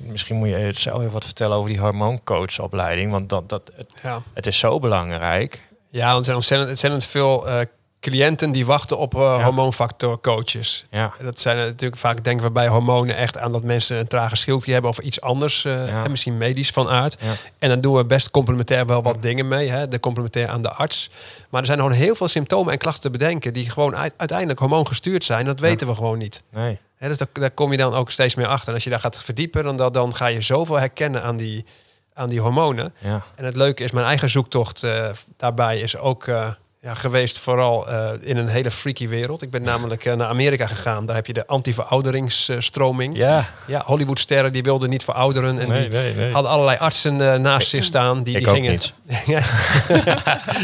[0.06, 3.12] misschien moet je zelf even wat vertellen over die hormooncoachopleiding.
[3.12, 5.68] Want dat, dat, het, Ja, het is zo belangrijk.
[5.90, 7.66] ja want er zijn ontzettend, ontzettend veel eh,
[8.02, 9.44] cliënten die wachten op eh, Ja.
[9.44, 10.86] hormoonfactor coaches.
[10.92, 14.36] Ja, Dat zijn natuurlijk vaak denken we bij hormonen echt aan dat mensen een trage
[14.36, 16.04] schildje hebben of iets anders, eh, Ja.
[16.04, 17.16] en misschien medisch van aard.
[17.22, 19.70] ja, En dan doen we best complementair wel wat dingen mee.
[19.70, 19.88] Hè?
[19.88, 21.10] De complementair aan de arts.
[21.50, 24.60] Maar er zijn gewoon heel veel symptomen en klachten te bedenken die gewoon uit- uiteindelijk
[24.60, 25.46] hormoongestuurd zijn.
[25.46, 26.44] Dat weten we gewoon niet.
[26.50, 26.80] nee.
[26.98, 28.68] Hè, dus daar, daar kom je dan ook steeds meer achter.
[28.68, 31.66] En als je daar gaat verdiepen, dan, dan, dan ga je zoveel herkennen aan die,
[32.14, 32.94] aan die hormonen.
[33.36, 35.06] En het leuke is, mijn eigen zoektocht eh,
[35.38, 36.50] daarbij is ook eh,
[36.84, 39.42] ja, geweest vooral eh, in een hele freaky wereld.
[39.42, 41.06] Ik ben namelijk eh, naar Amerika gegaan.
[41.06, 43.18] Daar heb je de anti-verouderingsstroming.
[43.18, 43.50] ja.
[43.68, 45.60] Ja, Hollywoodsterren die wilden niet verouderen.
[45.60, 46.32] En die nee, nee.
[46.32, 48.24] hadden allerlei artsen eh, naast zich staan.
[48.24, 48.80] Die, Ik die ook gingen,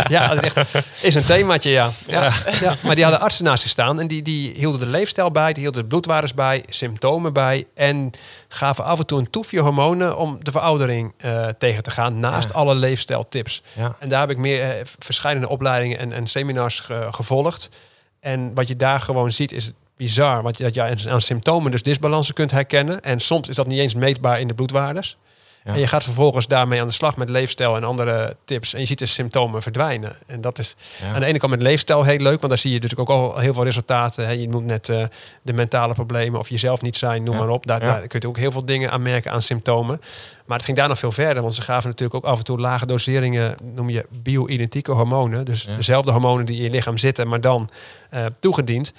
[0.09, 1.91] ja dat is, echt, is een themaatje, ja.
[2.07, 2.75] Ja, ja.
[2.83, 5.63] Maar die hadden artsen naast zich staan en die, die hielden de leefstijl bij, die
[5.63, 8.11] hielden de bloedwaardes bij, symptomen bij en
[8.47, 12.49] gaven af en toe een toefje hormonen om de veroudering eh, tegen te gaan, naast
[12.49, 12.55] Ja.
[12.55, 13.63] alle leefstijltips.
[13.73, 13.95] Ja.
[13.99, 17.69] En daar heb ik meer eh, verschillende opleidingen en, en seminars ge- gevolgd.
[18.19, 21.83] En wat je daar gewoon ziet is bizar, want dat je aan- aan symptomen dus
[21.83, 23.01] disbalansen kunt herkennen.
[23.01, 25.17] En soms is dat niet eens meetbaar in de bloedwaardes.
[25.67, 25.73] Ja.
[25.73, 28.73] En je gaat vervolgens daarmee aan de slag met leefstijl en andere tips.
[28.73, 30.15] En je ziet de symptomen verdwijnen.
[30.25, 31.13] En dat is Ja.
[31.13, 33.37] aan de ene kant met leefstijl heel leuk, want daar zie je dus ook al
[33.37, 34.25] heel veel resultaten.
[34.25, 34.31] Hè.
[34.31, 35.03] Je noemt net eh,
[35.41, 37.39] de mentale problemen of jezelf niet zijn, noem Ja.
[37.41, 37.65] maar op.
[37.67, 40.01] Daar, kun je ook heel veel dingen aan merken aan symptomen.
[40.45, 42.59] Maar het ging daar nog veel verder, want ze gaven natuurlijk ook af en toe
[42.59, 45.45] lage doseringen, noem je bio-identieke hormonen.
[45.45, 47.69] Dus dezelfde hormonen die in je lichaam zitten, maar dan
[48.09, 48.93] eh, toegediend.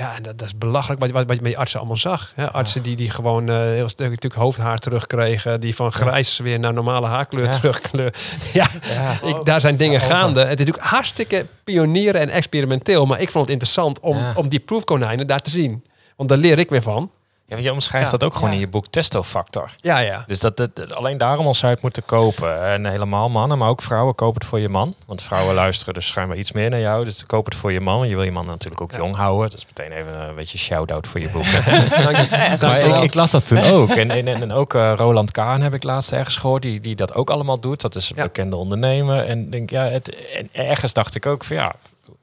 [0.00, 0.20] Ja.
[0.22, 2.32] Dat, dat is belachelijk wat, je- wat, wat je met je artsen allemaal zag.
[2.34, 2.52] Hè?
[2.52, 5.60] Artsen die, die gewoon eh, heel stuk natuurlijk hoofdhaar terugkregen.
[5.60, 7.50] Die van grijs weer naar normale haarkleur Ja.
[7.50, 8.14] terugkleur.
[8.52, 9.28] Ja, Ja.
[9.28, 10.40] ik, daar zijn dingen Ja, gaande.
[10.40, 13.06] Het is natuurlijk hartstikke pionieren en experimenteel.
[13.06, 15.84] Maar ik vond het interessant om, om die proefkonijnen daar te zien.
[16.16, 17.10] Want daar leer ik weer van.
[17.50, 18.16] Ja, want je omschrijft Ja.
[18.16, 18.54] dat ook gewoon Ja.
[18.54, 19.70] in je boek Testofactor.
[19.80, 20.24] Ja, ja.
[20.26, 22.62] Dus dat, dat, dat- alleen daarom al zou je het moeten kopen.
[22.64, 24.94] En helemaal mannen, maar ook vrouwen, koop het voor je man.
[25.06, 27.04] Want vrouwen luisteren dus schijnbaar iets meer naar jou.
[27.04, 28.08] Dus koop het voor je man.
[28.08, 28.96] Je wil je man natuurlijk ook Ja.
[28.98, 29.50] jong houden.
[29.50, 31.44] Dus meteen even een beetje shout-out voor je boek.
[32.60, 33.90] Maar ik, ik las dat toen ook.
[33.90, 36.62] En, en, en ook eh, Roland Kaan heb ik laatst ergens gehoord.
[36.62, 37.80] Die, die dat ook allemaal doet.
[37.80, 39.24] Dat is een bekende ondernemer.
[39.26, 41.72] En, denk, ja, het, en ergens dacht ik ook van ja...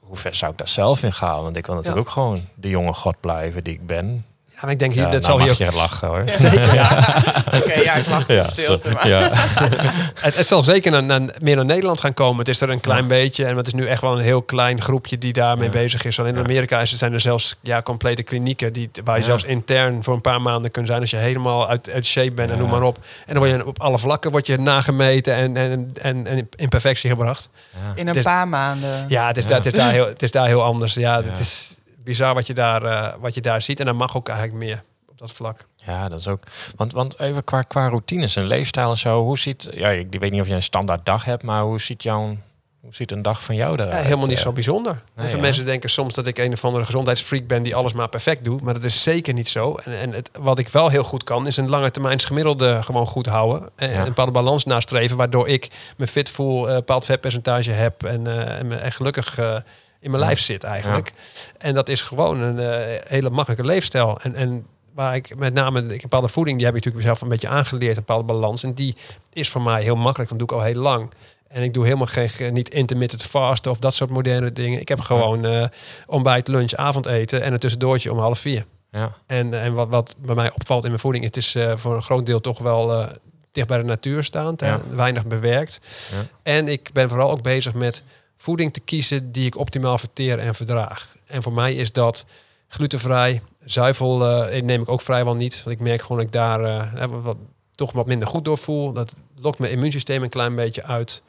[0.00, 1.42] Hoe ver zou ik daar zelf in gaan?
[1.42, 4.24] Want ik wil natuurlijk ook gewoon de jonge god blijven die ik ben.
[4.60, 6.24] Ja, maar ik denk, Ja, dat nou zal mag hier je lachen hoor.
[6.38, 7.14] zeker, ja.
[7.54, 8.88] Oké, ja, ik lach in Ja, stilte.
[8.90, 9.08] Maar.
[9.08, 9.30] ja.
[10.20, 12.38] het, het zal zeker naar, naar- meer naar Nederland gaan komen.
[12.38, 13.44] Het is er een klein beetje.
[13.44, 15.70] En het is nu echt wel een heel klein groepje die daarmee Ja.
[15.72, 16.18] bezig is.
[16.18, 16.44] Alleen in Ja.
[16.44, 19.26] Amerika is, zijn er zelfs ja, complete klinieken die, waar je Ja.
[19.26, 21.00] zelfs intern voor een paar maanden kunt zijn.
[21.00, 22.96] Als je helemaal uit, uit shape bent en noem maar op.
[23.26, 26.68] En dan word je op alle vlakken word je nagemeten en, en, en, en in
[26.68, 27.48] perfectie gebracht.
[27.72, 27.78] Ja.
[27.94, 29.04] In een is- paar maanden.
[29.08, 29.48] Ja, het is, Ja.
[29.48, 30.94] Daar, het is, daar, heel, het is daar heel anders.
[30.94, 31.22] Ja, Ja.
[31.24, 31.76] het is
[32.08, 33.80] bizar wat je, daar, eh, wat je daar ziet.
[33.80, 35.66] En dat mag ook eigenlijk meer op dat vlak.
[35.86, 36.42] Ja, dat is ook.
[36.76, 39.22] Want, want even qua, qua routines en leefstijl en zo.
[39.22, 39.68] Hoe ziet.
[39.72, 42.36] Ja, ik weet niet of je een standaard dag hebt, maar hoe ziet jouw.
[42.80, 43.92] Hoe ziet een dag van jou eruit?
[43.92, 45.02] Ja, helemaal niet Eh, zo bijzonder.
[45.16, 45.36] nee, ja.
[45.36, 48.60] mensen denken soms dat ik een of andere gezondheidsfreak ben die alles maar perfect doet.
[48.62, 49.74] Maar dat is zeker niet zo.
[49.74, 53.06] En, en het, wat ik wel heel goed kan, is een lange termijn gemiddelde gewoon
[53.06, 53.68] goed houden.
[53.76, 53.98] En Ja.
[53.98, 58.26] een bepaalde balans nastreven, waardoor ik me fit voel, eh, een bepaald vetpercentage heb en,
[58.26, 59.56] eh, en me echt gelukkig eh,
[60.00, 61.12] in mijn lijf zit eigenlijk.
[61.58, 64.18] En dat is gewoon een eh, hele makkelijke leefstijl.
[64.20, 67.22] En, en waar ik met name ik, een bepaalde voeding, die heb ik natuurlijk mezelf
[67.22, 68.62] een beetje aangeleerd, een bepaalde balans.
[68.62, 68.96] En die
[69.32, 71.10] is voor mij heel makkelijk, dat doe ik al heel lang.
[71.48, 74.80] En ik doe helemaal geen, ge- niet intermittent fasten of dat soort moderne dingen.
[74.80, 75.64] Ik heb gewoon eh,
[76.06, 78.64] ontbijt, lunch, avondeten en een tussendoortje om half vier.
[78.90, 81.94] Ja, En, en wat, wat bij mij opvalt in mijn voeding, het is eh, voor
[81.94, 83.06] een groot deel toch wel
[83.52, 84.60] dicht bij de natuur staand.
[84.60, 84.80] Ja.
[84.90, 85.80] weinig bewerkt.
[86.10, 86.16] Ja.
[86.42, 88.02] En ik ben vooral ook bezig met
[88.38, 91.16] voeding te kiezen die ik optimaal verteer en verdraag.
[91.26, 92.26] En voor mij is dat
[92.68, 93.42] glutenvrij.
[93.64, 95.62] Zuivel eh, neem ik ook vrijwel niet.
[95.64, 97.30] Want ik merk gewoon dat ik daar eh,
[97.74, 98.92] toch wat minder goed door voel.
[98.92, 101.22] Dat lokt mijn immuunsysteem een klein beetje uit.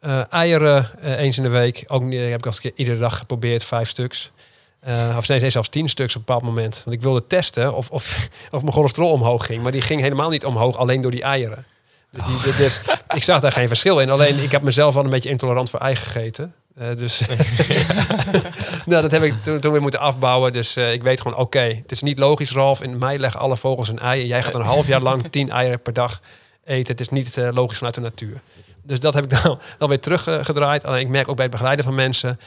[0.00, 1.84] Eh, eieren eens in de week.
[1.86, 4.30] Ook heb ik als keer iedere dag geprobeerd, vijf stuks.
[5.16, 6.82] Of nee, zelfs tien stuks op een bepaald moment.
[6.84, 9.62] Want ik wilde testen of, of, of mijn cholesterol omhoog ging.
[9.62, 11.64] Maar die ging helemaal niet omhoog, alleen door die eieren.
[12.10, 12.80] Die, die- dus
[13.14, 14.10] ik zag daar geen verschil in.
[14.10, 16.54] Alleen ik heb mezelf wel een beetje intolerant voor ei gegeten.
[16.76, 17.22] Eh, dus
[18.86, 20.52] nou, dat heb ik toen, toen weer moeten afbouwen.
[20.52, 22.82] Dus eh, ik weet gewoon, oké, het is niet logisch, Ralf.
[22.82, 24.20] In mei leggen alle vogels een ei.
[24.20, 26.20] En jij gaat een half jaar lang tien eieren per dag
[26.64, 26.90] eten.
[26.92, 28.40] Het is niet eh, logisch vanuit de natuur.
[28.82, 30.84] Dus dat heb ik dan, dan weer teruggedraaid.
[30.84, 32.38] Alleen ik merk ook bij het begeleiden van mensen...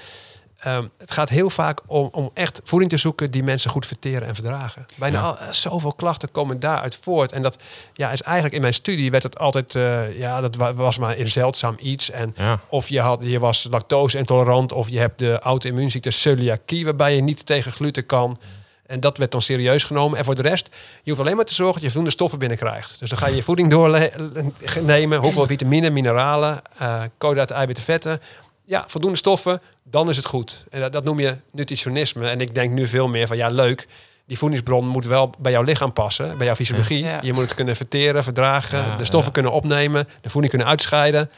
[0.63, 4.27] ehm, het gaat heel vaak om, om echt voeding te zoeken die mensen goed verteren
[4.27, 4.85] en verdragen.
[4.97, 5.25] Bijna Ja.
[5.25, 7.31] al, eh, zoveel klachten komen daaruit voort.
[7.31, 7.57] En dat
[7.93, 11.17] ja, is eigenlijk in mijn studie werd het altijd, eh, ja, dat wa- was maar
[11.17, 12.11] een zeldzaam iets.
[12.11, 16.83] En ja, of je, had, je was lactose intolerant of je hebt de auto-immuunziekte celiakie,
[16.85, 18.39] waarbij je niet tegen gluten kan.
[18.85, 20.17] En dat werd dan serieus genomen.
[20.17, 20.69] En voor de rest,
[21.03, 22.99] je hoeft alleen maar te zorgen dat je voldoende stoffen binnenkrijgt.
[22.99, 25.19] Dus dan ga je je voeding doornemen.
[25.19, 28.21] Hoeveel vitamine, mineralen, eh koolhydraten, eiwitten, vetten.
[28.65, 30.65] Ja, voldoende stoffen, dan is het goed.
[30.69, 32.29] En dat, dat noem je nutritionisme.
[32.29, 33.87] En ik denk nu veel meer van, ja, leuk.
[34.25, 37.03] Die voedingsbron moet wel bij jouw lichaam passen, bij jouw fysiologie.
[37.03, 37.19] Ja.
[37.21, 39.41] Je moet het kunnen verteren, verdragen, Ja, de stoffen ja.
[39.41, 41.29] kunnen opnemen, de voeding kunnen uitscheiden.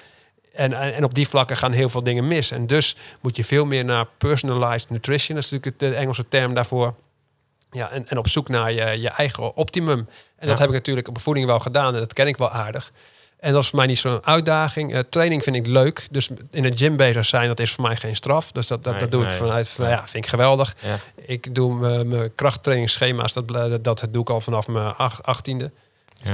[0.53, 2.51] En, en, en op die vlakken gaan heel veel dingen mis.
[2.51, 5.35] En dus moet je veel meer naar personalized nutrition.
[5.35, 6.93] Dat is natuurlijk de Engelse term daarvoor.
[7.71, 10.07] Ja, en, en op zoek naar je, je eigen optimum.
[10.37, 11.93] En dat heb ik natuurlijk op voeding wel gedaan.
[11.93, 12.91] En dat ken ik wel aardig.
[13.45, 14.93] En dat is voor mij niet zo'n uitdaging.
[14.93, 16.07] Eh, training vind ik leuk.
[16.11, 18.51] Dus in het gym bezig zijn, dat is voor mij geen straf.
[18.51, 19.97] Dus dat, dat, Nee, dat doe ik vanuit, van, Ja.
[20.07, 20.75] vind ik geweldig.
[20.79, 20.95] ja.
[21.25, 25.71] Ik doe mijn- krachttrainingsschema's, dat, dat, dat doe ik al vanaf mijn acht- achttiende.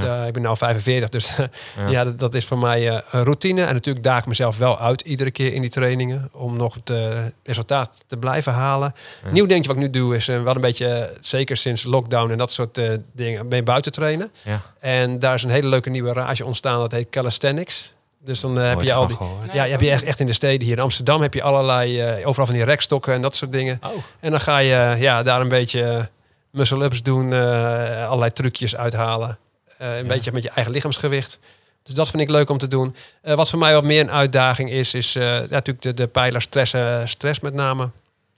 [0.00, 1.32] Dus, ik ben nu 45, dus
[1.88, 2.04] Ja.
[2.04, 3.64] dat, dat is voor mij eh, een routine.
[3.64, 6.28] En natuurlijk daag ik mezelf wel uit iedere keer in die trainingen.
[6.32, 8.94] Om nog het eh, resultaat te blijven halen.
[9.30, 12.38] Nieuw dingetje wat ik nu doe is eh, wel een beetje, zeker sinds lockdown en
[12.38, 12.80] dat soort
[13.12, 14.30] dingen, ben je buiten trainen.
[14.42, 14.60] Ja.
[14.80, 16.78] En daar is een hele leuke nieuwe rage ontstaan.
[16.78, 17.94] Dat heet calisthenics.
[18.24, 19.16] Dus dan heb je al die...
[19.20, 22.02] Nee, Ja, heb je echt, echt in de steden hier in Amsterdam heb je allerlei,
[22.24, 23.80] overal van die rekstokken en dat soort dingen.
[23.84, 23.90] Oh.
[24.20, 26.08] En dan ga je ja, daar een beetje
[26.50, 29.38] muscle-ups doen, allerlei trucjes uithalen.
[29.82, 30.08] Eh, een Ja.
[30.08, 31.38] beetje met je eigen lichaamsgewicht.
[31.82, 32.94] Dus dat vind ik leuk om te doen.
[33.22, 36.06] Eh, wat voor mij wat meer een uitdaging is, is eh, ja, natuurlijk de, de
[36.06, 37.90] pijler stress, stress met name.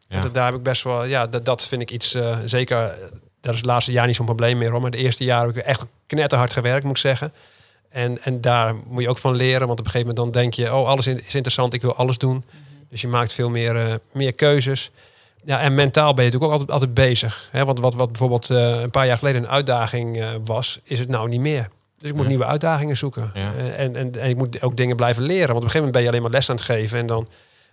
[0.09, 0.21] Ja.
[0.21, 2.97] Dat, daar heb ik best wel, ja, dat, dat vind ik iets, eh, zeker,
[3.41, 4.81] dat is het laatste jaar niet zo'n probleem meer hoor.
[4.81, 7.33] Maar de eerste jaren heb ik echt knetterhard gewerkt, moet ik zeggen.
[7.89, 10.55] En, en daar moet je ook van leren, want op een gegeven moment dan denk
[10.55, 12.45] je, oh, alles is interessant, ik wil alles doen.
[12.91, 14.91] Dus je maakt veel meer, eh, meer keuzes.
[15.45, 17.49] Ja, en mentaal ben je natuurlijk ook altijd, altijd bezig.
[17.53, 17.65] Hè?
[17.65, 21.09] Want wat, wat bijvoorbeeld eh, een paar jaar geleden een uitdaging eh, was, is het
[21.09, 21.69] nou niet meer.
[21.99, 22.29] Dus ik moet Ja.
[22.31, 23.31] nieuwe uitdagingen zoeken.
[23.35, 23.53] Ja.
[23.55, 25.47] Eh, en, en, en ik moet ook dingen blijven leren.
[25.47, 26.99] Want op een gegeven moment ben je alleen maar les aan het geven.
[26.99, 27.29] En dan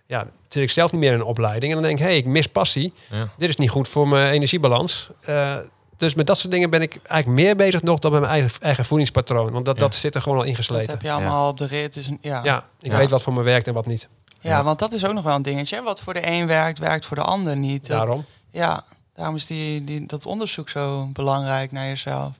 [0.05, 1.73] ja, zit ik zelf niet meer in een opleiding.
[1.73, 2.93] En dan denk ik, hé, hey, ik mis passie.
[3.11, 3.29] Ja.
[3.37, 5.09] Dit is niet goed voor mijn energiebalans.
[5.21, 5.57] Eh,
[5.97, 8.51] dus met dat soort dingen ben ik eigenlijk meer bezig nog dan met mijn eigen,
[8.61, 9.51] eigen voedingspatroon.
[9.51, 9.81] Want dat, Ja.
[9.81, 10.91] dat zit er gewoon al Dat ingesleten.
[10.91, 11.93] heb je allemaal op de rit.
[11.93, 12.37] Dus, een- ja.
[12.37, 12.41] Ja.
[12.43, 12.97] Ja, ik Ja.
[12.97, 14.09] weet wat voor me werkt en wat niet.
[14.41, 14.63] Ja.
[14.63, 15.75] want dat is ook nog wel een dingetje.
[15.75, 15.81] hè.
[15.81, 17.87] Wat voor de een werkt, werkt voor de ander niet.
[17.87, 18.25] Dat- Daarom.
[18.51, 18.83] Ja,
[19.15, 22.39] daarom is die, die, dat onderzoek zo belangrijk naar jezelf.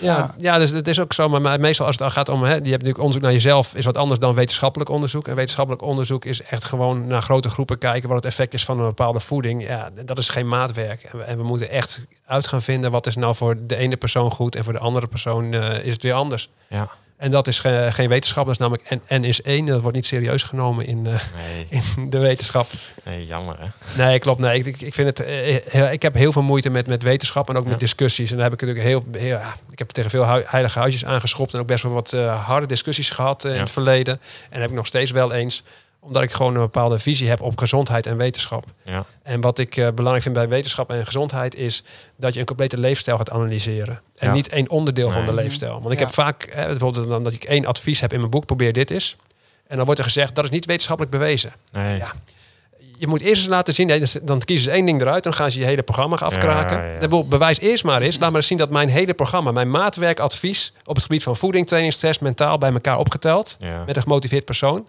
[0.00, 1.28] Ja, ja, dus het is ook zo.
[1.28, 3.84] Maar meestal als het dan gaat om, hè, je hebt natuurlijk onderzoek naar jezelf, is
[3.84, 5.28] wat anders dan wetenschappelijk onderzoek.
[5.28, 8.78] En wetenschappelijk onderzoek is echt gewoon naar grote groepen kijken wat het effect is van
[8.78, 9.66] een bepaalde voeding.
[9.66, 11.02] Ja, dat is geen maatwerk.
[11.02, 13.96] En we, en we moeten echt uit gaan vinden wat is nou voor de ene
[13.96, 16.50] persoon goed en voor de andere persoon eh, is het weer anders.
[16.68, 16.88] Ja.
[17.16, 19.66] En dat is ge, geen wetenschap, dat is namelijk en, N is één.
[19.66, 21.04] Dat wordt niet serieus genomen in, uh,
[21.36, 22.70] Nee, in de wetenschap.
[23.04, 23.66] nee jammer hè.
[24.04, 24.40] Nee, klopt.
[24.40, 25.20] Nee, ik, ik vind het.
[25.20, 27.70] eh, heel- ik heb heel veel moeite met, met wetenschap en ook Ja.
[27.70, 28.30] met discussies.
[28.30, 31.54] En daar heb ik natuurlijk heel, heel ja, ik heb tegen veel heilige huisjes aangeschopt
[31.54, 34.20] en ook best wel wat eh, harde discussies gehad eh, in het verleden.
[34.50, 35.62] En heb ik nog steeds wel eens,
[36.06, 38.64] omdat ik gewoon een bepaalde visie heb op gezondheid en wetenschap.
[38.84, 39.04] Ja.
[39.22, 41.82] En wat ik eh, belangrijk vind bij wetenschap en gezondheid is
[42.16, 44.00] dat je een complete leefstijl gaat analyseren.
[44.16, 44.34] En Ja.
[44.34, 45.80] niet één onderdeel van de leefstijl.
[45.80, 46.04] Want ik Ja.
[46.04, 48.90] heb vaak, eh, bijvoorbeeld dan dat ik één advies heb in mijn boek, probeer dit
[48.90, 49.16] eens.
[49.66, 51.52] En dan wordt er gezegd, dat is niet wetenschappelijk bewezen.
[51.72, 51.96] Nee.
[51.96, 52.12] Ja.
[52.98, 55.50] Je moet eerst eens laten zien, dus dan kiezen ze één ding eruit, dan gaan
[55.50, 56.76] ze je hele programma afkraken.
[56.76, 56.98] Ja, ja.
[56.98, 59.70] Dan wil- bewijs eerst maar eens, laat maar eens zien dat mijn hele programma, mijn
[59.70, 63.82] maatwerkadvies op het gebied van voeding, training, stress, mentaal bij elkaar opgeteld, Ja.
[63.86, 64.88] met een gemotiveerd persoon,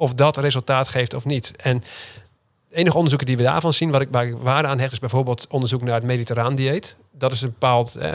[0.00, 1.52] of dat resultaat geeft of niet.
[1.56, 1.82] En
[2.70, 5.46] enige onderzoeken die we daarvan zien, waar ik, waar ik waarde aan hecht, is bijvoorbeeld
[5.50, 6.96] onderzoek naar het mediterraan dieet.
[7.12, 8.12] Dat is een bepaald, eh,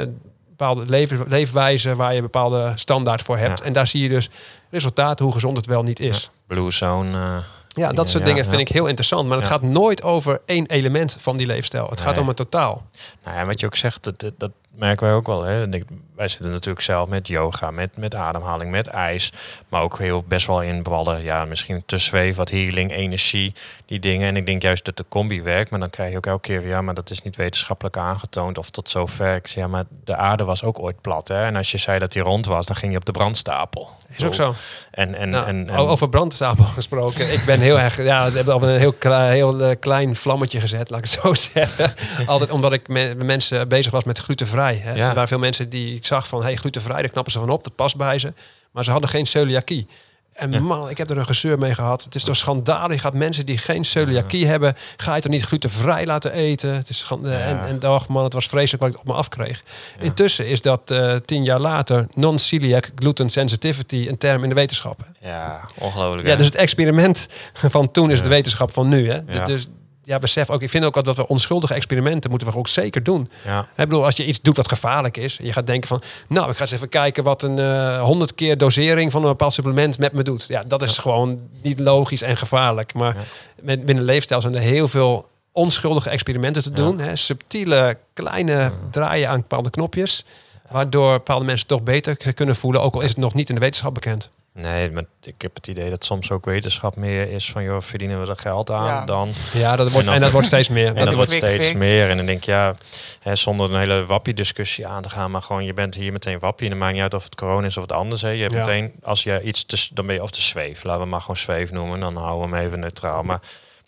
[0.50, 3.60] bepaalde leven, leefwijze waar je een bepaalde standaard voor hebt.
[3.60, 3.66] Ja.
[3.66, 4.30] En daar zie je dus
[4.70, 6.30] resultaten hoe gezond het wel niet is.
[6.48, 7.18] Blue Zone.
[7.18, 9.28] eh, Ja, dat soort Ja, dingen vind ik heel interessant.
[9.28, 11.88] Maar het gaat nooit over één element van die leefstijl.
[11.90, 12.86] Het gaat om het totaal.
[13.24, 15.44] Nou ja, wat je ook zegt, dat, dat merken wij ook wel.
[15.44, 15.68] Hè.
[16.16, 19.32] Wij zitten natuurlijk zelf met yoga, met, met ademhaling, met ijs.
[19.70, 23.54] Maar ook heel best wel in bepaalde, ja, misschien te zweef, wat healing, energie,
[23.86, 24.28] die dingen.
[24.28, 25.70] En ik denk juist dat de combi werkt.
[25.70, 28.58] Maar dan krijg je ook elke keer, weer, ja, maar dat is niet wetenschappelijk aangetoond.
[28.58, 29.36] Of tot zover.
[29.36, 31.28] Ik zeg, ja, maar de aarde was ook ooit plat.
[31.28, 31.46] Hè.
[31.46, 33.90] En als je zei dat die rond was, dan ging je op de brandstapel.
[34.18, 34.56] Is ook zo.
[34.92, 37.34] En, en, Nou, en, Over brandstapel gesproken.
[37.34, 37.98] ik ben heel erg...
[38.04, 41.94] Ja, we hebben al een heel eh, klein vlammetje gezet, laat ik het zo zeggen.
[42.26, 44.65] Altijd omdat ik met mensen bezig was met glutenvrij.
[44.74, 44.94] Hè.
[44.94, 45.08] Ja.
[45.08, 46.44] Er waren veel mensen die ik zag van...
[46.44, 47.64] Hey, glutenvrij, daar knappen ze van op.
[47.64, 48.34] Dat past bij ze.
[48.72, 49.88] Maar ze hadden geen celiakie.
[50.34, 50.60] En Ja.
[50.60, 52.04] man, ik heb er een gezeur mee gehad.
[52.04, 52.94] Het is toch schandalig.
[52.96, 54.76] Je gaat mensen die geen celiakie hebben...
[54.98, 56.74] ga je toch niet glutenvrij laten eten?
[56.76, 57.30] Het is Ja.
[57.40, 59.64] en, en dag, man, het was vreselijk wat ik op me afkreeg.
[60.00, 62.08] Intussen is dat eh, tien jaar later...
[62.14, 65.00] non-celiac gluten sensitivity een term in de wetenschap.
[65.22, 66.24] ja, ongelooflijk.
[66.26, 66.38] Ja, hè.
[66.38, 69.12] dus het experiment van toen is de wetenschap van nu.
[69.12, 69.44] Hè?
[69.44, 69.68] Dus
[70.06, 73.30] ja, besef ook, ik vind ook dat we onschuldige experimenten moeten we ook zeker doen.
[73.46, 73.60] ja.
[73.60, 76.50] Ik bedoel, als je iets doet wat gevaarlijk is, en je gaat denken van, nou,
[76.50, 79.98] ik ga eens even kijken wat een eh, honderd keer dosering van een bepaald supplement
[79.98, 80.48] met me doet.
[80.48, 82.94] Ja, dat is gewoon niet logisch en gevaarlijk.
[82.94, 83.16] Maar
[83.62, 87.00] met, binnen leefstijl zijn er heel veel onschuldige experimenten te doen.
[87.00, 87.16] Hè?
[87.16, 90.26] Subtiele, kleine draaien aan bepaalde knopjes.
[90.70, 93.62] Waardoor bepaalde mensen toch beter kunnen voelen, ook al is het nog niet in de
[93.62, 94.30] wetenschap bekend.
[94.58, 98.22] Nee, maar ik heb het idee dat soms ook wetenschap meer is van, joh, verdienen
[98.22, 99.06] we er geld aan Ja.
[99.06, 99.32] dan...
[99.54, 100.88] Ja, dat wordt, En dat wordt steeds meer.
[100.94, 101.78] En Dat dat wordt steeds fix.
[101.78, 102.10] meer.
[102.10, 102.76] En dan denk ik, ja,
[103.22, 106.64] hè, zonder een hele wappie-discussie aan te gaan, maar gewoon, je bent hier meteen wappie.
[106.66, 108.22] En dan maakt niet uit of het corona is of het anders.
[108.22, 108.30] Hè.
[108.30, 108.60] Je hebt Ja.
[108.60, 110.84] meteen, als je iets te, dan ben je of te zweef.
[110.84, 112.00] Laten we maar gewoon zweef noemen.
[112.00, 113.24] Dan houden we hem even neutraal.
[113.24, 113.40] Maar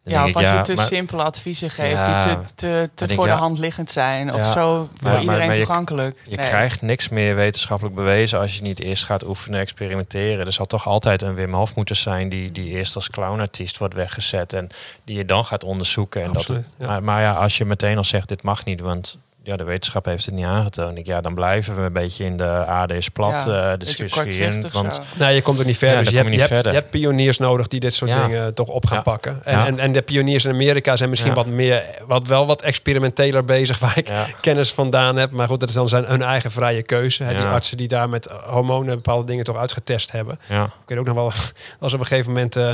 [0.09, 2.89] dan Ja, of ik, als ja, je te maar- simpele adviezen geeft Ja, die te,
[2.93, 3.33] te, voor ja.
[3.33, 4.33] de hand liggend zijn.
[4.33, 6.21] Of Ja, zo voor maar- iedereen maar toegankelijk.
[6.27, 6.45] Je Nee.
[6.47, 10.45] krijgt niks meer wetenschappelijk bewezen als je niet eerst gaat oefenen, experimenteren.
[10.45, 13.93] Er zal toch altijd een Wim Hof moeten zijn die, die eerst als clownartiest wordt
[13.93, 14.69] weggezet en
[15.03, 16.21] die je dan gaat onderzoeken.
[16.21, 19.17] En dat, Absoluut, maar, maar ja, als je meteen al zegt dit mag niet, want
[19.47, 20.97] ja, de wetenschap heeft het niet aangetoond.
[20.97, 24.07] Ik, ja, dan blijven we een beetje in de aarde is plat Ja, eh beetje
[24.07, 24.69] discussie.
[24.71, 25.01] want zo.
[25.19, 25.97] Nee, je komt er niet verder.
[25.97, 26.81] Ja, dus je, hebt, je je, niet hebt, je verder.
[26.81, 28.25] hebt pioniers nodig die dit soort Ja.
[28.27, 29.03] dingen toch op gaan Ja.
[29.03, 29.39] pakken.
[29.43, 29.65] En, Ja.
[29.65, 31.37] en, en de pioniers in Amerika zijn misschien Ja.
[31.37, 35.31] wat meer, wat wel wat experimenteler bezig, waar ik ja, kennis vandaan heb.
[35.31, 37.23] Maar goed, dat is dan zijn hun eigen vrije keuze.
[37.23, 40.39] Hè, Die artsen die daar met hormonen bepaalde dingen toch uitgetest hebben.
[40.49, 41.31] ja, Ik weet ook nog wel,
[41.79, 42.71] was op een gegeven moment eh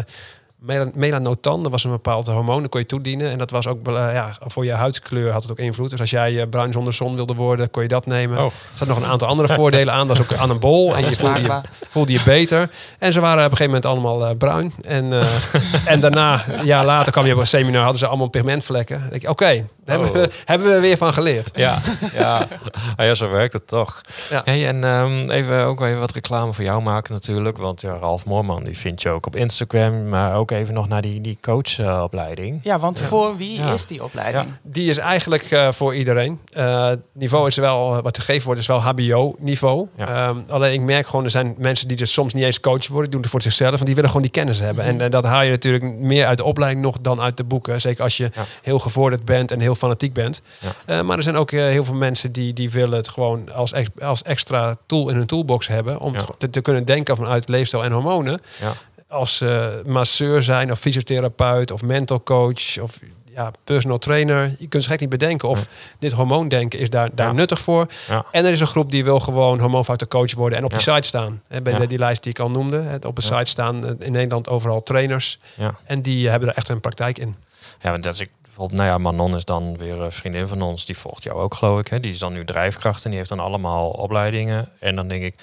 [0.93, 3.32] melanotan, dat was een bepaald hormoon, dat kon je toedienen.
[3.32, 5.89] En dat was ook ja, voor je huidskleur had het ook invloed.
[5.89, 8.38] Dus als jij eh, bruin zonder zon wilde worden, kon je dat nemen.
[8.38, 8.45] Oh.
[8.45, 10.07] Er zat nog een aantal andere voordelen aan.
[10.07, 11.70] Dat was ook anabool en je voelde je, Smaakbaar.
[11.89, 12.70] voelde je beter.
[12.99, 14.74] En ze waren op een gegeven moment allemaal eh, bruin.
[14.82, 15.28] En, eh,
[15.93, 18.99] en daarna, een jaar later kwam je op een seminar, hadden ze allemaal pigmentvlekken.
[18.99, 21.49] Dan denk ik, oké, daar hebben, we, hebben we weer van geleerd.
[21.53, 21.80] ja,
[22.14, 22.47] ja.
[22.95, 24.01] Ah, ja, zo werkt het toch.
[24.30, 24.41] Ja.
[24.45, 27.57] Hey, en ehm, even ook even wat reclame voor jou maken natuurlijk.
[27.57, 30.09] Want ja, Ralf Moorman, die vind je ook op Instagram.
[30.09, 32.60] Maar ook even nog naar die, die coachopleiding.
[32.64, 33.74] Ja, want voor wie Ja.
[33.74, 34.45] is die opleiding?
[34.62, 36.39] Die is eigenlijk eh, voor iedereen.
[36.54, 39.88] Eh, het niveau is wel, wat gegeven wordt, is wel HBO-niveau.
[39.97, 40.08] Ja.
[40.28, 43.01] Ehm, alleen ik merk gewoon, er zijn mensen die dus soms niet eens coach worden,
[43.04, 44.84] die doen het voor zichzelf, en die willen gewoon die kennis hebben.
[44.86, 44.93] Mhm.
[44.93, 47.82] En eh, dat haal je natuurlijk meer uit de opleiding nog dan uit de boeken.
[47.82, 48.43] Zeker als je Ja.
[48.62, 50.41] heel gevorderd bent en heel fanatiek bent.
[50.60, 50.70] Ja.
[50.86, 53.74] Eh, maar er zijn ook eh, heel veel mensen die, die willen het gewoon als,
[53.74, 55.99] ex- als extra tool in hun toolbox hebben.
[55.99, 56.20] Om Ja.
[56.38, 58.39] te, te kunnen denken vanuit leefstijl en hormonen.
[58.62, 58.72] Ja.
[59.14, 62.99] Als eh, masseur zijn of fysiotherapeut of mental coach of
[63.36, 64.55] ja, personal trainer.
[64.59, 65.68] Je kunt gek niet bedenken of
[65.99, 67.34] dit hormoondenken is daar, daar Ja.
[67.34, 67.88] nuttig voor.
[68.07, 68.26] Ja.
[68.32, 71.07] En er is een groep die wil gewoon hormoonfactor coach worden en op die site
[71.07, 71.41] staan.
[71.47, 72.82] Hè, bij de- die lijst die ik al noemde.
[72.82, 75.39] hè, Op de site staan eh, in Nederland overal trainers.
[75.84, 77.36] En die hebben er echt een praktijk in.
[77.82, 80.61] Ja, want dat is ik bijvoorbeeld, nou ja, Manon is dan weer een vriendin van
[80.61, 81.88] ons, die volgt jou ook, geloof ik.
[81.88, 81.99] Hè?
[81.99, 84.70] Die is dan nu drijfkracht en die heeft dan allemaal opleidingen.
[84.80, 85.36] En dan denk ik,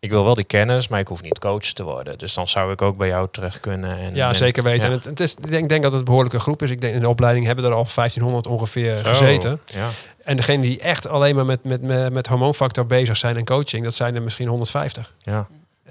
[0.00, 2.18] ik wil wel die kennis, maar ik hoef niet coach te worden.
[2.18, 3.98] Dus dan zou ik ook bij jou terecht kunnen.
[3.98, 4.80] En, Ja, en- zeker weten.
[4.80, 4.86] ja.
[4.86, 6.70] En het, het is, ik denk, denk dat het een behoorlijke groep is.
[6.70, 9.60] Ik denk in de opleiding hebben er al 1500 ongeveer Zo, gezeten.
[9.64, 9.88] Ja.
[10.24, 13.84] En degene die echt alleen maar met, met, met, met hormoonfactor bezig zijn en coaching,
[13.84, 15.12] dat zijn er misschien 150.
[15.22, 15.46] Ja.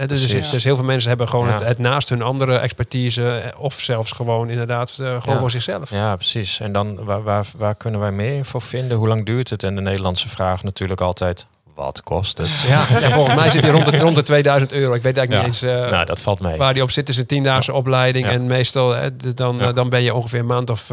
[0.05, 1.53] Dus, zit- dus heel veel mensen hebben gewoon Ja.
[1.53, 5.39] het, het naast hun andere expertise eh, of zelfs gewoon inderdaad eh, gewoon Ja.
[5.39, 5.89] voor zichzelf.
[5.89, 6.59] ja, precies.
[6.59, 8.97] En dan, waar, waar, waar kunnen wij meer info vinden?
[8.97, 9.63] Hoe lang duurt het?
[9.63, 11.45] En de Nederlandse vraag natuurlijk altijd,
[11.77, 12.61] wat kost het?
[12.61, 14.93] Ja, en volgens mij zit hij rond de, rond de 2000 euro.
[14.93, 16.57] Ik weet eigenlijk niet eens eh, nou, dat valt mee.
[16.57, 17.09] waar die op zit.
[17.09, 18.27] Is een tiendaagse opleiding.
[18.27, 20.91] En meestal eh, dan, eh, dan ben je ongeveer een maand of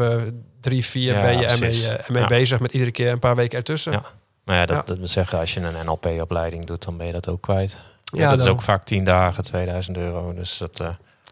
[0.61, 2.59] drie, vier ben je ermee, ermee bezig.
[2.59, 3.91] Met iedere keer een paar weken ertussen.
[3.91, 4.03] Ja.
[4.43, 7.27] Maar ja, dat, dat wil zeggen, als je een NLP-opleiding doet, dan ben je dat
[7.27, 7.79] ook kwijt.
[8.03, 10.33] Ja, dat is ook vaak 10 dagen, 2000 euro.
[10.33, 10.81] Dus dat,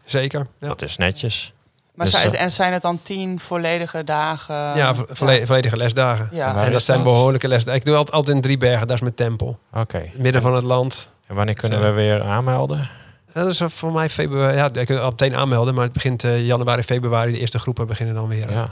[0.04, 0.46] Zeker.
[0.60, 1.52] Ja, dat is netjes.
[1.94, 4.54] Maar Dus, zijn, eh, en zijn het dan tien volledige dagen?
[4.54, 6.28] ja vo- volle- volledige lesdagen.
[6.32, 6.64] Ja.
[6.64, 7.06] En dat zijn dat?
[7.12, 7.80] behoorlijke lesdagen.
[7.80, 8.86] Ik doe altijd, altijd in drie bergen.
[8.86, 9.58] Dat is mijn tempel.
[9.72, 10.10] Oké.
[10.14, 11.08] Midden van het land.
[11.26, 11.84] En wanneer kunnen Zo.
[11.84, 12.88] we weer aanmelden?
[13.32, 14.56] Dat is voor mij februari.
[14.56, 15.74] Ja, ik kan al meteen aanmelden.
[15.74, 17.32] Maar het begint eh, januari, februari.
[17.32, 18.50] De eerste groepen beginnen dan weer.
[18.50, 18.70] Ja.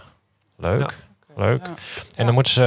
[0.56, 0.80] Leuk.
[0.80, 1.44] Ja.
[1.44, 1.66] Leuk.
[1.66, 1.74] Ja.
[2.14, 2.62] En dan moeten ze,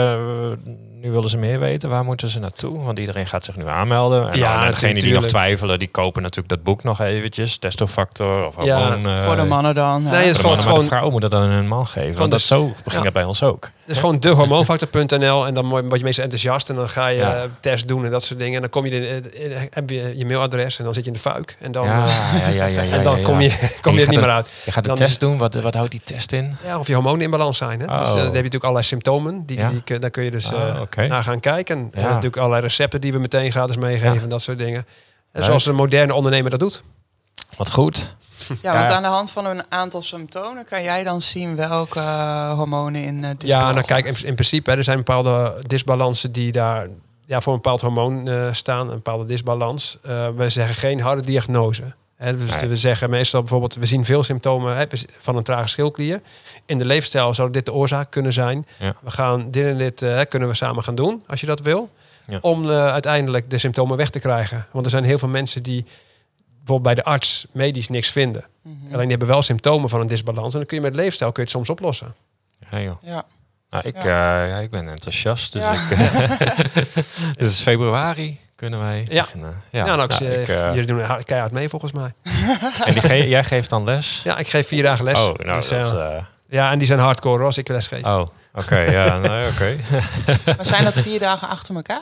[0.66, 0.72] eh,
[1.06, 2.84] nu willen ze meer weten, waar moeten ze naartoe?
[2.84, 4.32] Want iedereen gaat zich nu aanmelden.
[4.32, 7.58] En Ja, dan degenen die nog twijfelen, die kopen natuurlijk dat boek nog eventjes.
[7.58, 9.06] Testofactor of Ja, hormoon.
[9.18, 10.04] eh, Voor de mannen dan.
[10.04, 12.18] Nee, het is voor de gewoon, gewoon, de vrouw moet het dan hun man geven.
[12.18, 13.02] Want dat dus- zo ging ja.
[13.04, 13.64] dat bij ons ook.
[13.64, 15.46] het is gewoon dehormoonfactor.nl.
[15.48, 16.70] En dan word je meestal enthousiast.
[16.70, 17.36] En dan ga je Ja.
[17.36, 18.56] eh, test doen en dat soort dingen.
[18.56, 19.04] En dan kom je in,
[19.34, 20.78] in- in- heb je je mailadres.
[20.80, 21.58] En dan zit je in de fuik.
[21.60, 23.50] En dan, Ja, eh, ja, ja, ja, ja, en dan kom je,
[23.82, 24.50] kom je je er niet er- meer uit.
[24.66, 25.38] Je gaat de Dan test doen.
[25.38, 26.58] Wat, wat houdt die test in?
[26.66, 27.80] Ja, of je hormonen in balans zijn.
[27.80, 27.86] Hè?
[27.88, 28.02] Dus, Oh.
[28.02, 29.44] eh, dan heb je natuurlijk allerlei symptomen.
[29.46, 29.82] Die, die,
[30.12, 31.08] kun- je dus eh, oké.
[31.08, 31.90] naar gaan kijken.
[31.94, 34.14] En natuurlijk allerlei recepten die we meteen gratis meegeven.
[34.14, 34.22] Ja.
[34.22, 34.86] En dat soort dingen.
[35.32, 36.84] En zoals een moderne ondernemer dat doet.
[37.58, 38.16] Wat goed.
[38.62, 42.54] Ja, want aan de hand van een aantal symptomen kan jij dan zien welke eh,
[42.54, 46.52] hormonen in uh, Ja, nou kijk, in, in principe, hè, er zijn bepaalde disbalansen die
[46.52, 46.88] daar
[47.26, 49.98] ja, voor een bepaald hormoon eh, staan, een bepaalde disbalans.
[50.02, 51.84] Eh we zeggen geen harde diagnose.
[52.16, 52.68] Hè, dus Nee.
[52.70, 54.86] We zeggen meestal bijvoorbeeld, we zien veel symptomen hè,
[55.18, 56.22] van een trage schildklier.
[56.66, 58.66] In de leefstijl zou dit de oorzaak kunnen zijn.
[58.80, 58.96] Ja.
[59.02, 61.90] We gaan dit en dit eh, kunnen we samen gaan doen, als je dat wil.
[62.28, 62.38] Ja.
[62.42, 64.66] Om eh, uiteindelijk de symptomen weg te krijgen.
[64.72, 65.86] Want er zijn heel veel mensen die
[66.58, 68.46] bijvoorbeeld bij de arts medisch niks vinden.
[68.62, 68.86] Mhm.
[68.86, 70.52] Alleen die hebben wel symptomen van een disbalans.
[70.54, 72.16] En dan kun je met leefstijl kun je het soms oplossen.
[72.72, 72.96] Ja, joh.
[73.02, 73.26] Ja.
[73.70, 74.44] Nou, ik, Ja.
[74.44, 75.54] eh, ja, ik ben enthousiast.
[75.54, 75.74] Dus, Ja.
[75.74, 79.22] ik, dus februari kunnen wij Ja.
[79.22, 79.62] beginnen.
[79.70, 82.14] Ja, nou, ik, nou, eh, ik, eh, jullie doen er keihard mee volgens mij.
[82.86, 84.22] en die ge- jij geeft dan les?
[84.24, 85.20] Ja, ik geef vier dagen les.
[85.20, 85.92] Oh, nou, Dus, dat is...
[85.92, 88.06] eh, eh, ja, en die zijn hardcore als ik les geef.
[88.06, 88.80] oh, oké.
[88.80, 89.76] ja, nee, oké.
[90.46, 92.02] Maar zijn dat vier dagen achter elkaar?